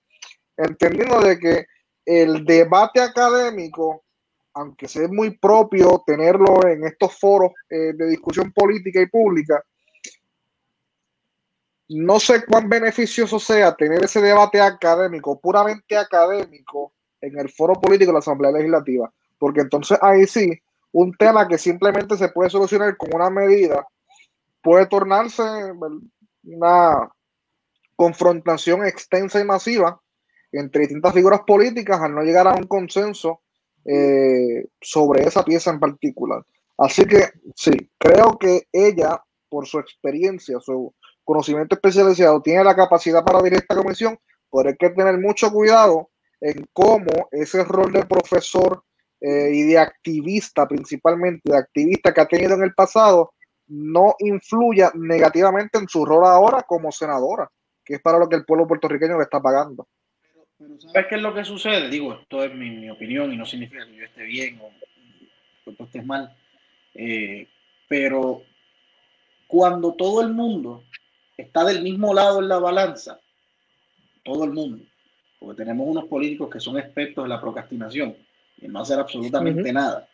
[0.57, 1.66] entendiendo de que
[2.05, 4.05] el debate académico,
[4.53, 9.62] aunque sea muy propio tenerlo en estos foros eh, de discusión política y pública,
[11.89, 18.11] no sé cuán beneficioso sea tener ese debate académico, puramente académico, en el foro político
[18.11, 20.51] de la Asamblea Legislativa, porque entonces ahí sí,
[20.93, 23.87] un tema que simplemente se puede solucionar con una medida
[24.64, 25.43] puede tornarse
[26.47, 27.11] una
[27.97, 30.01] confrontación extensa y masiva
[30.53, 33.42] entre distintas figuras políticas al no llegar a un consenso
[33.84, 36.45] eh, sobre esa pieza en particular.
[36.76, 43.24] Así que Sí, creo que ella, por su experiencia, su conocimiento especializado, tiene la capacidad
[43.24, 44.18] para dirigir esta comisión,
[44.51, 48.82] pero hay que tener mucho cuidado en cómo ese rol de profesor
[49.20, 53.32] eh, y de activista, principalmente de activista que ha tenido en el pasado,
[53.68, 57.50] no influya negativamente en su rol ahora como senadora,
[57.84, 59.88] que es para lo que el pueblo puertorriqueño le está pagando.
[60.58, 61.88] Pero, ¿sabes qué es lo que sucede?
[61.88, 64.70] Digo, esto es mi, opinión y no significa que yo esté bien o
[65.64, 66.36] que tú estés mal.
[66.94, 67.48] Eh,
[67.88, 68.42] pero
[69.46, 70.84] cuando todo el mundo
[71.36, 73.20] está del mismo lado en la balanza,
[74.24, 74.84] todo el mundo,
[75.38, 78.16] porque tenemos unos políticos que son expertos en la procrastinación
[78.58, 80.08] y no hacer absolutamente nada.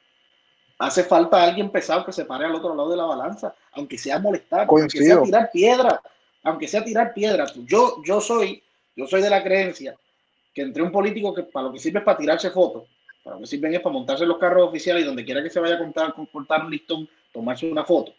[0.81, 4.19] Hace falta alguien pesado que se pare al otro lado de la balanza, aunque sea
[4.19, 6.01] molestar, aunque sea tirar piedra,
[6.43, 7.45] aunque sea tirar piedra.
[7.67, 8.63] Yo, yo soy,
[8.97, 9.95] yo soy de la creencia
[10.55, 12.85] que entre un político que para lo que sirve es para tirarse fotos,
[13.23, 15.61] para lo que sirven es para montarse los carros oficiales y donde quiera que se
[15.61, 18.15] vaya a contar, cortar un listón, tomarse una foto.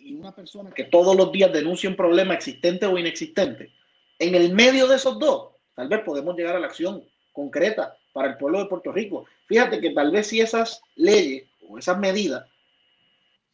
[0.00, 3.70] Y una persona que todos los días denuncia un problema existente o inexistente,
[4.18, 8.30] en el medio de esos dos, tal vez podemos llegar a la acción concreta para
[8.30, 9.26] el pueblo de Puerto Rico.
[9.46, 12.44] Fíjate que tal vez si esas leyes o esas medidas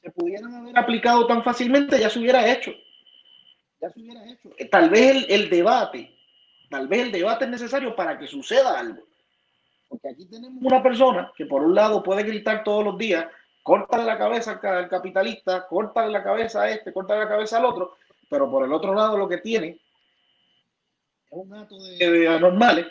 [0.02, 2.72] se pudieran haber aplicado tan fácilmente, ya se hubiera hecho.
[3.80, 4.50] Ya se hubiera hecho.
[4.70, 6.14] Tal vez el, el debate,
[6.68, 9.02] tal vez el debate es necesario para que suceda algo.
[9.88, 13.26] Porque aquí tenemos una persona que por un lado puede gritar todos los días,
[13.62, 17.96] córtale la cabeza al capitalista, córtale la cabeza a este, córtale la cabeza al otro,
[18.28, 19.68] pero por el otro lado lo que tiene
[21.30, 22.86] es un acto de, anormales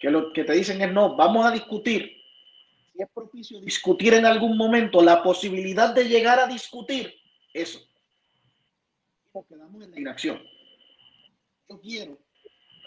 [0.00, 2.21] que lo que te dicen es no, vamos a discutir.
[2.94, 7.14] Es propicio discutir en algún momento la posibilidad de llegar a discutir
[7.52, 7.80] eso.
[9.34, 10.42] Nos quedamos en la inacción.
[11.68, 12.18] Yo quiero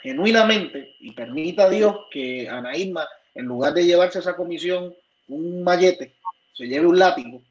[0.05, 4.95] genuinamente, y permita Dios que Ana Irma, en lugar de llevarse a esa comisión
[5.27, 6.15] un mallete,
[6.53, 7.41] se lleve un látigo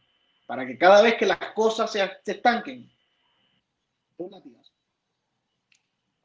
[0.46, 2.88] para que cada vez que las cosas se, estanquen,
[4.16, 4.40] para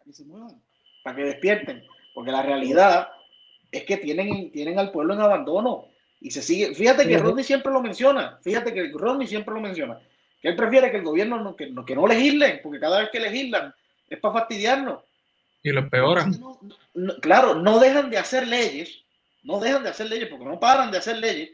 [0.05, 0.61] que se muevan,
[1.03, 3.09] para que despierten, porque la realidad
[3.71, 5.87] es que tienen, tienen al pueblo en abandono
[6.21, 6.73] y se sigue.
[6.75, 9.99] Fíjate que Rodney siempre lo menciona, fíjate que Rodney siempre lo menciona,
[10.41, 13.09] que él prefiere que el gobierno no, que, no, que no legislen, porque cada vez
[13.11, 13.73] que legislan
[14.09, 15.03] es para fastidiarnos.
[15.61, 16.23] Y lo peor.
[17.21, 19.03] claro, no dejan de hacer leyes,
[19.43, 21.51] no dejan de hacer leyes porque no paran de hacer leyes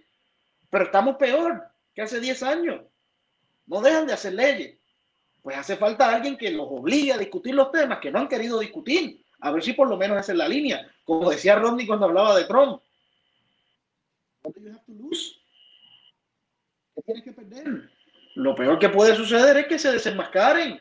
[0.75, 1.63] pero estamos peor
[1.93, 2.81] que hace 10 años.
[3.65, 4.77] No dejan de hacer leyes.
[5.41, 8.59] Pues hace falta alguien que los obligue a discutir los temas que no han querido
[8.59, 9.23] discutir.
[9.39, 10.85] A ver si por lo menos esa es la línea.
[11.05, 12.81] Como decía Rodney cuando hablaba de Trump.
[16.95, 17.89] ¿Qué tienes que perder?
[18.35, 20.79] Lo peor que puede suceder es que se desenmascaren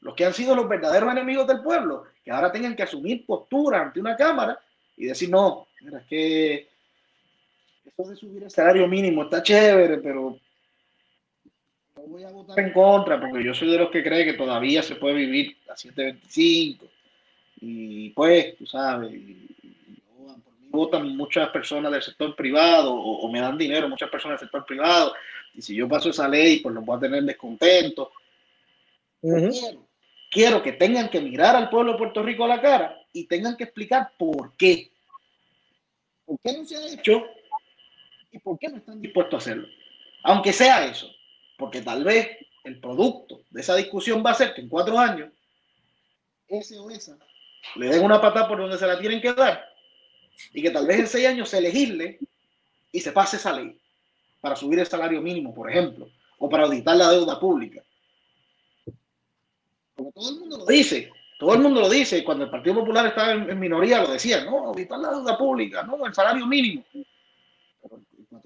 [0.00, 3.82] los que han sido los verdaderos enemigos del pueblo, que ahora tengan que asumir postura
[3.82, 4.58] ante una cámara
[4.96, 5.68] y decir, no,
[6.08, 6.68] que
[7.84, 10.38] eso de subir el salario mínimo está chévere, pero
[11.96, 14.82] no voy a votar en contra porque yo soy de los que cree que todavía
[14.82, 16.86] se puede vivir a 725.
[17.60, 19.12] Y pues, tú sabes,
[20.72, 25.14] votan muchas personas del sector privado o, me dan dinero muchas personas del sector privado.
[25.54, 28.08] Y si yo paso esa ley, pues los voy a tener descontentos.
[29.20, 29.86] quiero,
[30.30, 33.56] quiero que tengan que mirar al pueblo de Puerto Rico a la cara y tengan
[33.56, 34.90] que explicar por qué.
[36.24, 37.24] ¿Por qué no se ha hecho?
[38.30, 39.68] ¿Y por qué no están dispuestos a hacerlo?
[40.24, 41.08] Aunque sea eso,
[41.58, 45.30] porque tal vez el producto de esa discusión va a ser que en cuatro años
[46.48, 47.18] ese o esa
[47.76, 49.71] le den una patada por donde se la tienen que dar
[50.52, 52.18] y que tal vez en seis años se legisle
[52.90, 53.78] y se pase esa ley
[54.40, 56.08] para subir el salario mínimo, por ejemplo,
[56.38, 57.82] o para auditar la deuda pública.
[59.94, 63.06] Como todo el mundo lo dice, todo el mundo lo dice, cuando el Partido Popular
[63.06, 66.84] estaba en, minoría lo decía, no, auditar la deuda pública, no, el salario mínimo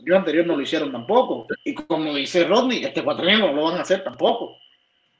[0.07, 1.47] cuatrimestre anterior no lo hicieron tampoco.
[1.64, 4.57] Y como dice Rodney, este cuatrimestre no lo van a hacer tampoco.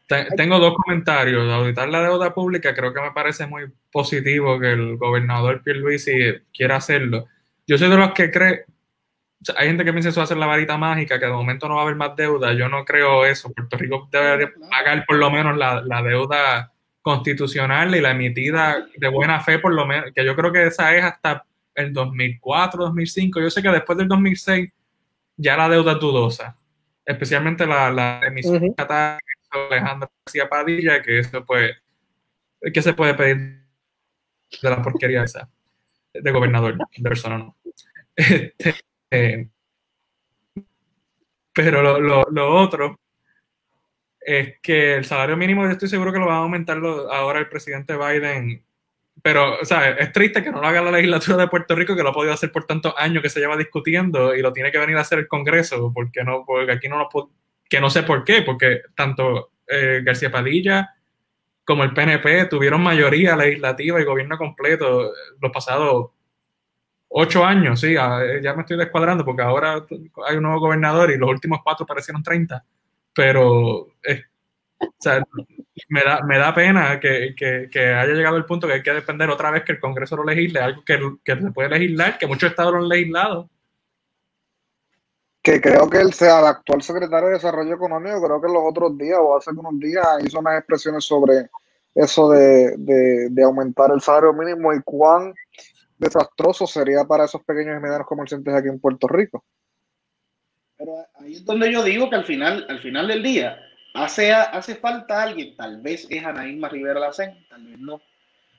[0.07, 1.51] Tengo dos comentarios.
[1.53, 6.13] auditar la deuda pública, creo que me parece muy positivo que el gobernador Pierluisi
[6.55, 7.27] quiera hacerlo.
[7.67, 8.65] Yo soy de los que cree,
[9.57, 11.75] hay gente que piensa eso va a ser la varita mágica, que de momento no
[11.75, 12.53] va a haber más deuda.
[12.53, 13.53] Yo no creo eso.
[13.53, 19.09] Puerto Rico debe pagar por lo menos la, la deuda constitucional y la emitida de
[19.09, 21.45] buena fe, por lo menos, que yo creo que esa es hasta
[21.75, 23.41] el 2004, 2005.
[23.41, 24.71] Yo sé que después del 2006
[25.37, 26.57] ya la deuda es dudosa,
[27.05, 28.75] especialmente la, la emisión de
[29.67, 31.77] Alejandro García Padilla, que eso pues,
[32.73, 33.67] ¿qué se puede pedir
[34.63, 35.49] de la porquería esa?
[36.13, 37.57] De gobernador, de persona no.
[38.17, 38.75] Este,
[39.11, 39.49] eh,
[41.53, 42.99] pero lo, lo, lo, otro
[44.21, 47.49] es que el salario mínimo, yo estoy seguro que lo va a aumentar ahora el
[47.49, 48.67] presidente Biden
[49.23, 52.03] pero, o sea, es triste que no lo haga la legislatura de Puerto Rico, que
[52.03, 54.79] lo ha podido hacer por tantos años que se lleva discutiendo y lo tiene que
[54.79, 57.09] venir a hacer el Congreso, porque no, porque aquí no nos
[57.69, 60.95] que no sé por qué, porque tanto eh, García Padilla
[61.65, 66.11] como el PNP tuvieron mayoría legislativa y gobierno completo los pasados
[67.09, 69.85] ocho años, sí, ya me estoy descuadrando porque ahora
[70.29, 72.65] hay un nuevo gobernador y los últimos cuatro parecieron 30,
[73.13, 73.89] pero
[75.89, 77.35] me, da, me da pena que,
[77.75, 80.61] haya llegado el punto que hay que depender otra vez que el Congreso lo legisle,
[80.61, 83.51] algo que, que se puede legislar, que muchos estados lo han legislado
[85.47, 88.99] que creo que él sea el actual secretario de Desarrollo Económico, creo que los otros
[88.99, 91.51] días o hace unos días hizo unas expresiones sobre
[91.95, 92.75] eso de,
[93.31, 95.33] de, aumentar el salario mínimo y cuán
[95.99, 99.45] desastroso sería para esos pequeños y medianos comerciantes aquí en Puerto Rico.
[100.77, 103.57] Pero ahí es donde yo digo que al final, al final del día,
[103.95, 108.01] hace, hace falta alguien, tal vez es Anaíma Rivera Lacen, tal vez no,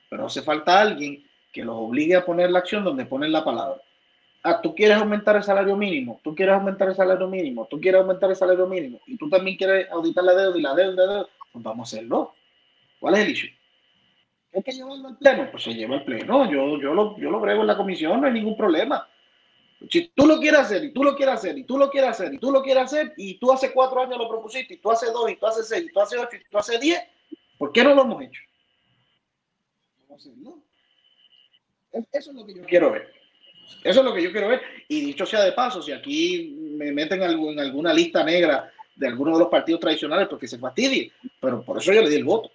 [0.10, 1.22] pero hace falta alguien
[1.52, 3.82] que los obligue a poner la acción donde ponen la palabra
[4.48, 8.02] ah, tú quieres aumentar el salario mínimo, tú quieres aumentar el salario mínimo, tú quieres
[8.02, 11.64] aumentar el salario mínimo y tú también quieres auditar la deuda y la deuda, pues
[11.64, 12.34] vamos a hacerlo.
[13.00, 13.50] ¿Cuál es el issue?
[14.54, 15.52] ¿Hay que llevarlo al pleno?
[15.52, 16.50] Pues se lleva al pleno.
[16.50, 19.08] Yo, yo, lo, yo lo brego en la comisión, no hay ningún problema.
[19.92, 22.34] Si tú lo quieres hacer, y tú lo quieres hacer, y tú lo quieres hacer,
[22.34, 25.12] y tú lo quieres hacer, y tú hace cuatro años lo propusiste, y tú hace
[25.12, 27.00] dos, y tú hace seis, y tú hace ocho, y tú hace diez,
[27.60, 28.42] ¿por qué no lo hemos hecho?
[30.08, 30.58] Vamos a hacerlo.
[31.92, 33.17] Eso es lo que yo quiero ver.
[33.84, 34.62] Eso es lo que yo quiero ver.
[34.88, 39.34] Y dicho sea de paso, si aquí me meten en alguna lista negra de alguno
[39.34, 42.52] de los partidos tradicionales, porque se fastidie, pero por eso yo le di el voto.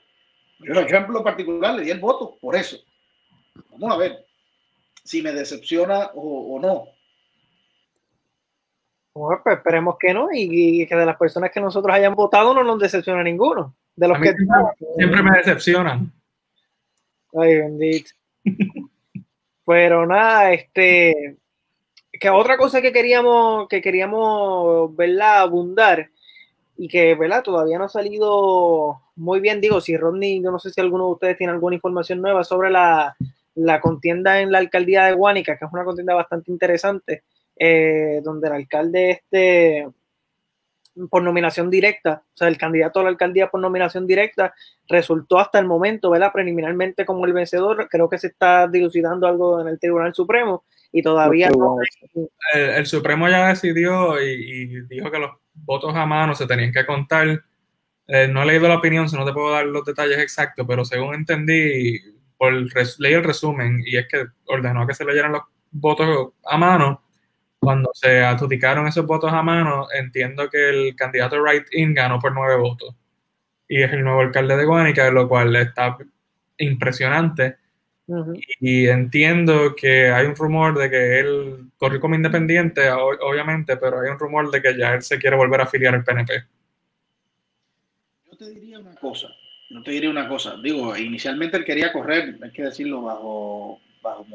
[0.58, 2.76] Yo, en ejemplo particular, le di el voto por eso.
[3.70, 4.24] Vamos a ver
[5.04, 6.88] si me decepciona o, no.
[9.14, 12.64] Bueno, pues esperemos que no y, que de las personas que nosotros hayan votado no
[12.64, 13.74] nos decepciona ninguno.
[13.94, 14.34] De los que
[14.96, 16.12] siempre me decepcionan.
[17.34, 18.10] Ay, bendito.
[19.64, 21.36] Pero nada, este,
[22.12, 25.40] que otra cosa que queríamos, que queríamos, ¿verdad?
[25.40, 26.10] Abundar
[26.76, 27.42] y que, ¿verdad?
[27.42, 29.60] Todavía no ha salido muy bien.
[29.60, 32.70] Digo, si Rodney, yo no sé si alguno de ustedes tiene alguna información nueva sobre
[32.70, 33.16] la,
[33.80, 37.24] contienda en la alcaldía de Guánica, que es una contienda bastante interesante,
[37.56, 39.86] eh, donde el alcalde este
[41.10, 44.54] por nominación directa, o sea, el candidato a la alcaldía por nominación directa
[44.88, 46.32] resultó hasta el momento, ¿verdad?
[46.32, 51.02] Preliminarmente como el vencedor, creo que se está dilucidando algo en el Tribunal Supremo y
[51.02, 51.76] todavía no.
[52.52, 57.42] El, Supremo ya decidió y, dijo que los votos a mano se tenían que contar.
[58.06, 60.84] Eh, no he leído la opinión, si no te puedo dar los detalles exactos, pero
[60.84, 61.98] según entendí,
[62.36, 67.02] por leí el resumen y es que ordenó que se leyeran los votos a mano
[67.62, 72.34] cuando se adjudicaron esos votos a mano, entiendo que el candidato Right In ganó por
[72.34, 72.92] nueve votos.
[73.68, 75.96] Y es el nuevo alcalde de Guanica, lo cual está
[76.58, 77.58] impresionante.
[78.58, 84.10] Y entiendo que hay un rumor de que él corrió como independiente, obviamente, pero hay
[84.10, 86.42] un rumor de que ya él se quiere volver a afiliar al PNP.
[88.28, 89.28] Yo te diría una cosa,
[89.70, 90.56] no te diría una cosa.
[90.60, 94.26] Digo, inicialmente él quería correr, hay que decirlo, bajo, bajo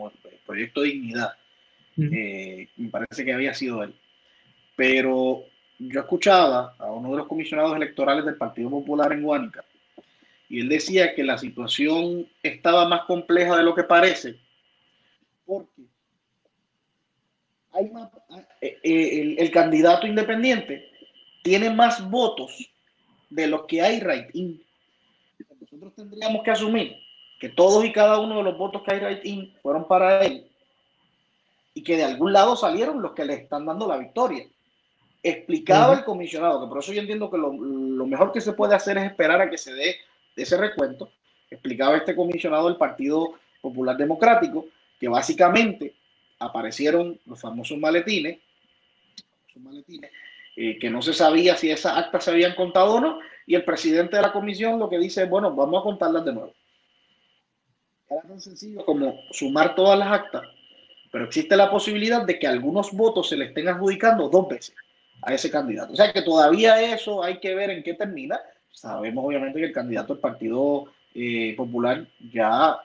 [0.45, 1.33] proyecto Dignidad
[1.97, 3.95] eh, me parece que había sido él.
[4.75, 5.43] Pero
[5.79, 9.63] yo escuchaba a uno de los comisionados electorales del Partido Popular en Guánica
[10.49, 14.37] y él decía que la situación estaba más compleja de lo que parece
[15.45, 15.83] porque
[18.61, 20.89] eh, eh, el, candidato independiente
[21.43, 22.69] tiene más votos
[23.29, 24.61] de los que hay right in.
[25.61, 26.95] Nosotros tendríamos que asumir
[27.39, 30.49] que todos y cada uno de los votos que hay right in fueron para él
[31.77, 34.47] y que de algún lado salieron los que le están dando la victoria.
[35.21, 38.97] Explicaba el comisionado, que por eso yo entiendo que lo, mejor que se puede hacer
[38.97, 39.95] es esperar a que se dé
[40.35, 41.11] ese recuento.
[41.51, 44.65] Explicaba este comisionado del Partido Popular Democrático
[44.99, 45.93] que básicamente
[46.39, 48.39] aparecieron los famosos maletines,
[50.55, 53.63] eh, que no se sabía si esas actas se habían contado o no, y el
[53.63, 56.53] presidente de la comisión lo que dice es, bueno, vamos a contarlas de nuevo.
[58.09, 60.56] Era tan sencillo como sumar todas las actas
[61.17, 64.75] pero existe la posibilidad de que algunos votos se le estén adjudicando dos veces
[65.23, 65.93] a ese candidato.
[65.93, 68.39] O sea que todavía eso hay que ver en qué termina.
[68.71, 70.85] Sabemos obviamente que el candidato del Partido
[71.15, 72.77] eh, Popular ya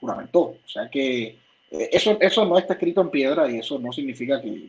[0.00, 0.40] juramentó.
[0.40, 1.38] O sea que
[1.70, 4.68] eh, eso, eso no está escrito en piedra y eso no significa que,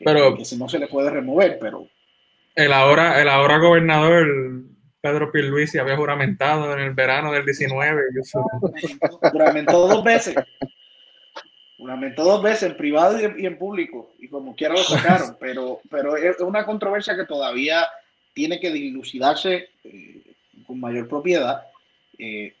[0.00, 1.86] pero, no se le puede remover, pero...
[2.56, 4.64] El ahora, el ahora gobernador
[5.00, 8.02] Pedro Pierluisi había juramentado en el verano del 19.
[9.30, 10.34] Juramentó dos veces.
[11.78, 16.16] Juramentó dos veces en privado y en, público, y como quiera lo sacaron, pero, pero
[16.16, 17.86] es una controversia que todavía
[18.32, 20.22] tiene que dilucidarse eh,
[20.66, 21.64] con mayor propiedad.
[22.18, 22.54] Eh,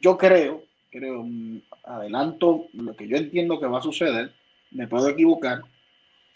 [0.00, 4.32] yo creo, creo, mm, adelanto lo que yo entiendo que va a suceder,
[4.70, 5.62] me puedo equivocar,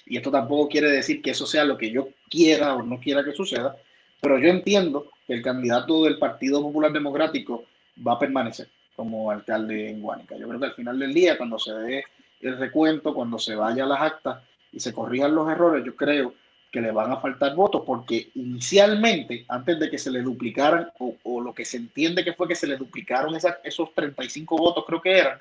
[0.05, 3.25] Y esto tampoco quiere decir que eso sea lo que yo quiera o no quiera
[3.25, 3.77] que suceda,
[4.21, 7.65] pero yo entiendo que el candidato del Partido Popular Democrático
[8.07, 10.37] va a permanecer como alcalde en Guánica.
[10.37, 12.05] Yo creo que al final del día, cuando se dé
[12.41, 14.43] el recuento, cuando se vaya a las actas
[14.73, 16.35] y se corrijan los errores, yo creo
[16.71, 21.41] que le van a faltar votos porque inicialmente, antes de que se le duplicaran, o,
[21.41, 25.19] lo que se entiende que fue que se le duplicaron esos 35 votos, creo que
[25.19, 25.39] eran,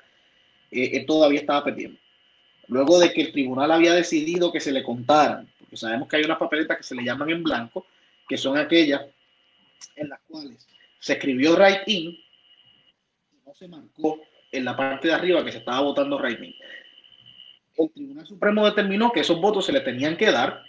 [0.70, 1.98] eh, todavía estaba perdiendo.
[2.68, 6.24] Luego de que el tribunal había decidido que se le contaran, porque sabemos que hay
[6.24, 7.86] unas papeletas que se le llaman en blanco,
[8.28, 9.02] que son aquellas
[9.96, 10.66] en las cuales
[11.00, 12.16] se escribió right in
[13.54, 14.20] se marcó
[14.50, 16.54] en la parte de arriba que se estaba votando in.
[17.76, 20.62] El Tribunal Supremo determinó que esos votos se le tenían que dar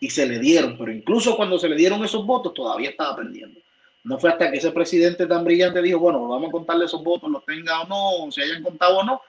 [0.00, 3.60] y se le dieron, pero incluso cuando se le dieron esos votos todavía estaba perdiendo.
[4.04, 7.30] No fue hasta que ese presidente tan brillante dijo, bueno, vamos a contarle esos votos,
[7.30, 9.20] los tenga o no, se hayan contado o no,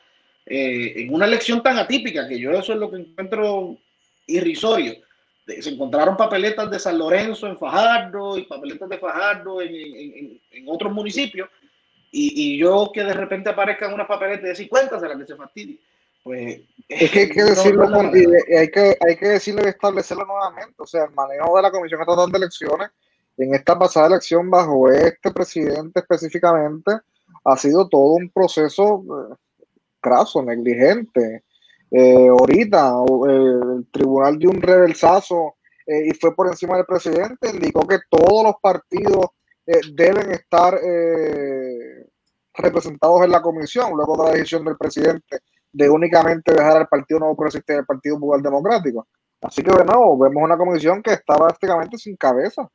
[0.46, 3.78] eh, en una elección tan atípica, que yo eso es lo que encuentro
[4.28, 4.96] irrisorio.
[5.48, 10.66] Se encontraron papeletas de San Lorenzo en Fajardo y papeletas de Fajardo en, en, en
[10.68, 11.50] otros municipios,
[12.12, 15.36] y, y, yo que de repente aparezcan unas papeletas de 50 se las que se
[15.36, 15.80] fastidie.
[16.24, 16.60] Pues,
[16.90, 20.74] es que hay que decirlo, hay que, hay que decirlo y establecerlo nuevamente.
[20.78, 22.90] O sea, el manejo de la Comisión Estatal de Elecciones
[23.38, 26.92] en esta pasada elección bajo este presidente específicamente
[27.44, 29.36] ha sido todo un proceso eh,
[30.00, 31.44] craso, negligente.
[31.92, 32.94] Eh, ahorita
[33.30, 35.56] eh, el tribunal dio un reversazo
[35.88, 39.28] y fue por encima del presidente, indicó que todos los partidos
[39.94, 40.80] deben estar
[42.54, 45.40] representados en la comisión luego de la decisión del presidente
[45.72, 49.08] de únicamente dejar al Partido Nuevo Progresista y Partido Popular Democrático.
[49.42, 52.68] Así que de vemos una comisión que está prácticamente sin cabeza.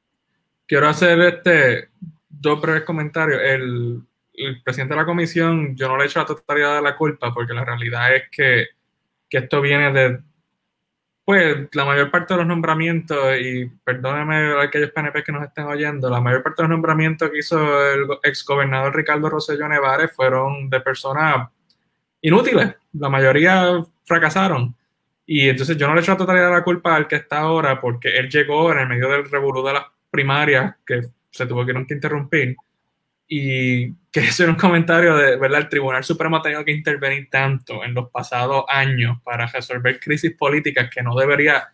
[0.67, 1.89] Quiero hacer este
[2.29, 3.41] dos breves comentarios.
[3.43, 4.07] El,
[4.65, 7.53] presidente de la comisión, yo no le he hecho la totalidad de la culpa, porque
[7.53, 8.69] la realidad es que,
[9.29, 10.19] que esto viene de,
[11.31, 16.11] pues, la mayor parte de los nombramientos, y perdónenme aquellos PNP que nos estén oyendo,
[16.11, 17.57] la mayor parte de los nombramientos que hizo
[17.93, 21.49] el exgobernador Ricardo Rosselló Nevares fueron de personas
[22.21, 22.75] inútiles.
[22.95, 24.75] La mayoría fracasaron.
[25.25, 27.81] Y entonces yo no le echo la totalidad de la culpa al que está ahora,
[27.81, 31.95] porque él llegó en el medio del revolú de las primarias, que se tuvo que
[31.95, 32.57] interrumpir.
[33.29, 35.61] Y que hacer un comentario de, ¿verdad?
[35.61, 40.35] El Tribunal Supremo ha tenido que intervenir tanto en los pasados años para resolver crisis
[40.37, 41.73] políticas que no debería,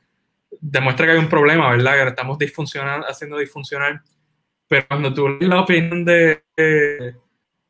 [0.60, 2.02] demuestra que hay un problema, ¿verdad?
[2.02, 4.02] Que estamos disfuncionando, haciendo disfuncionar.
[4.68, 6.42] Pero cuando tú lees la opinión de,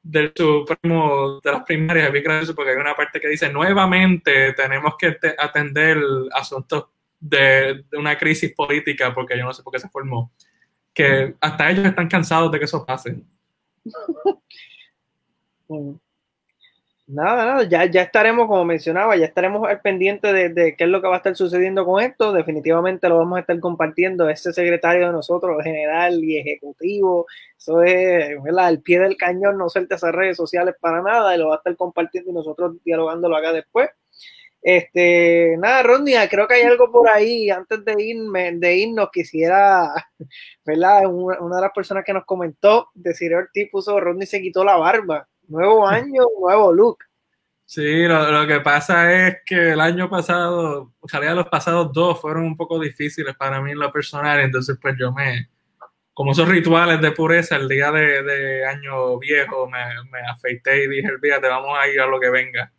[0.03, 4.53] del Supremo de las primarias es bien gracioso porque hay una parte que dice nuevamente
[4.55, 5.99] tenemos que atender
[6.33, 6.87] asuntos
[7.19, 10.33] de, de, una crisis política porque yo no sé por qué se formó
[10.95, 13.17] que hasta ellos están cansados de que eso pase
[17.09, 21.01] Nada, nada, ya, ya estaremos, como mencionaba, ya estaremos al pendiente de, qué es lo
[21.01, 22.33] que va a estar sucediendo con esto.
[22.33, 24.29] Definitivamente lo vamos a estar compartiendo.
[24.29, 27.27] Ese secretario de nosotros, general y ejecutivo,
[27.57, 31.49] eso es al pie del cañón, no suelta esas redes sociales para nada y lo
[31.49, 33.89] va a estar compartiendo y nosotros dialogándolo acá después.
[34.69, 37.49] Este, nada, Rodney, creo que hay algo por ahí.
[37.51, 39.93] Antes de, irme, de irnos, quisiera,
[40.67, 41.03] ¿verdad?
[41.07, 45.29] Una, de las personas que nos comentó, decir Ortiz puso, Rodney se quitó la barba
[45.47, 46.99] Nuevo año, nuevo look.
[47.65, 52.43] Sí, lo, que pasa es que el año pasado, o sea, los pasados dos fueron
[52.43, 55.49] un poco difíciles para mí en lo personal, entonces pues yo me,
[56.13, 59.79] como esos rituales de pureza, el día de, año viejo me,
[60.29, 62.73] afeité y dije, te vamos a ir a lo que venga.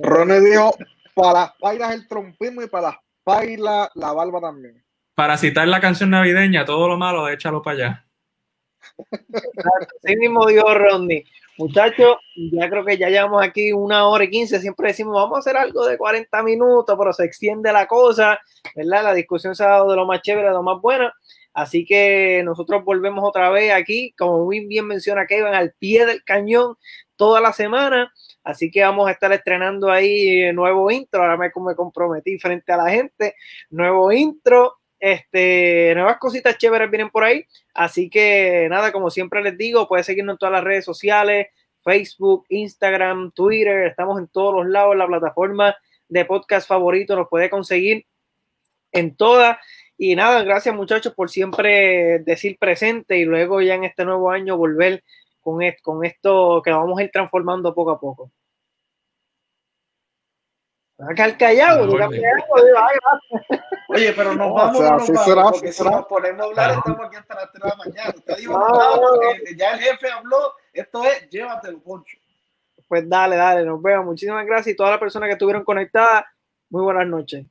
[0.00, 0.74] Ronnie dijo,
[1.14, 4.82] para las pailas el trompismo y para las pailas la barba también.
[5.14, 8.04] Para citar la canción navideña, todo lo malo, échalo para allá.
[10.04, 11.24] Así mismo dijo Rodney.
[11.58, 12.18] Muchachos,
[12.52, 14.60] ya creo que ya llevamos aquí una hora y quince.
[14.60, 18.38] Siempre decimos, vamos a hacer algo de 40 minutos, pero se extiende la cosa,
[18.76, 19.02] ¿verdad?
[19.02, 21.10] La discusión se ha dado de lo más chévere, de lo más bueno.
[21.52, 26.22] Así que nosotros volvemos otra vez aquí, como muy bien menciona Kevin, al pie del
[26.22, 26.76] cañón
[27.16, 28.12] toda la semana.
[28.48, 31.20] Así que vamos a estar estrenando ahí nuevo intro.
[31.20, 33.34] Ahora me, me comprometí frente a la gente.
[33.68, 37.44] Nuevo intro, este, nuevas cositas chéveres vienen por ahí.
[37.74, 41.48] Así que nada, como siempre les digo, puedes seguirnos en todas las redes sociales,
[41.84, 43.86] Facebook, Instagram, Twitter.
[43.86, 45.76] Estamos en todos los lados, la plataforma
[46.08, 48.06] de podcast favorito nos puede conseguir
[48.92, 49.58] en todas.
[49.98, 54.56] Y nada, gracias muchachos por siempre decir presente y luego ya en este nuevo año
[54.56, 55.04] volver
[55.40, 58.30] con, esto, con esto que vamos a ir transformando poco a poco.
[60.98, 61.88] Acá callado,
[63.90, 67.06] Oye, pero nos vamos, o sea, no vamos porque si nos ponemos a hablar, estamos
[67.06, 68.14] aquí hasta las 3 de la mañana.
[68.16, 72.18] Usted dijo, no, ya el jefe habló, esto es, llévatelo, Poncho.
[72.88, 74.06] Pues dale, dale, nos vemos.
[74.06, 76.24] Muchísimas gracias y todas las personas que estuvieron conectadas,
[76.68, 77.46] muy buenas noches.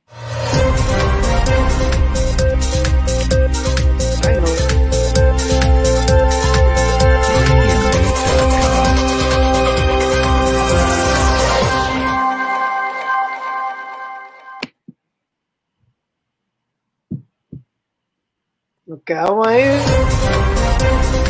[18.88, 21.27] Nos quedamos ahí.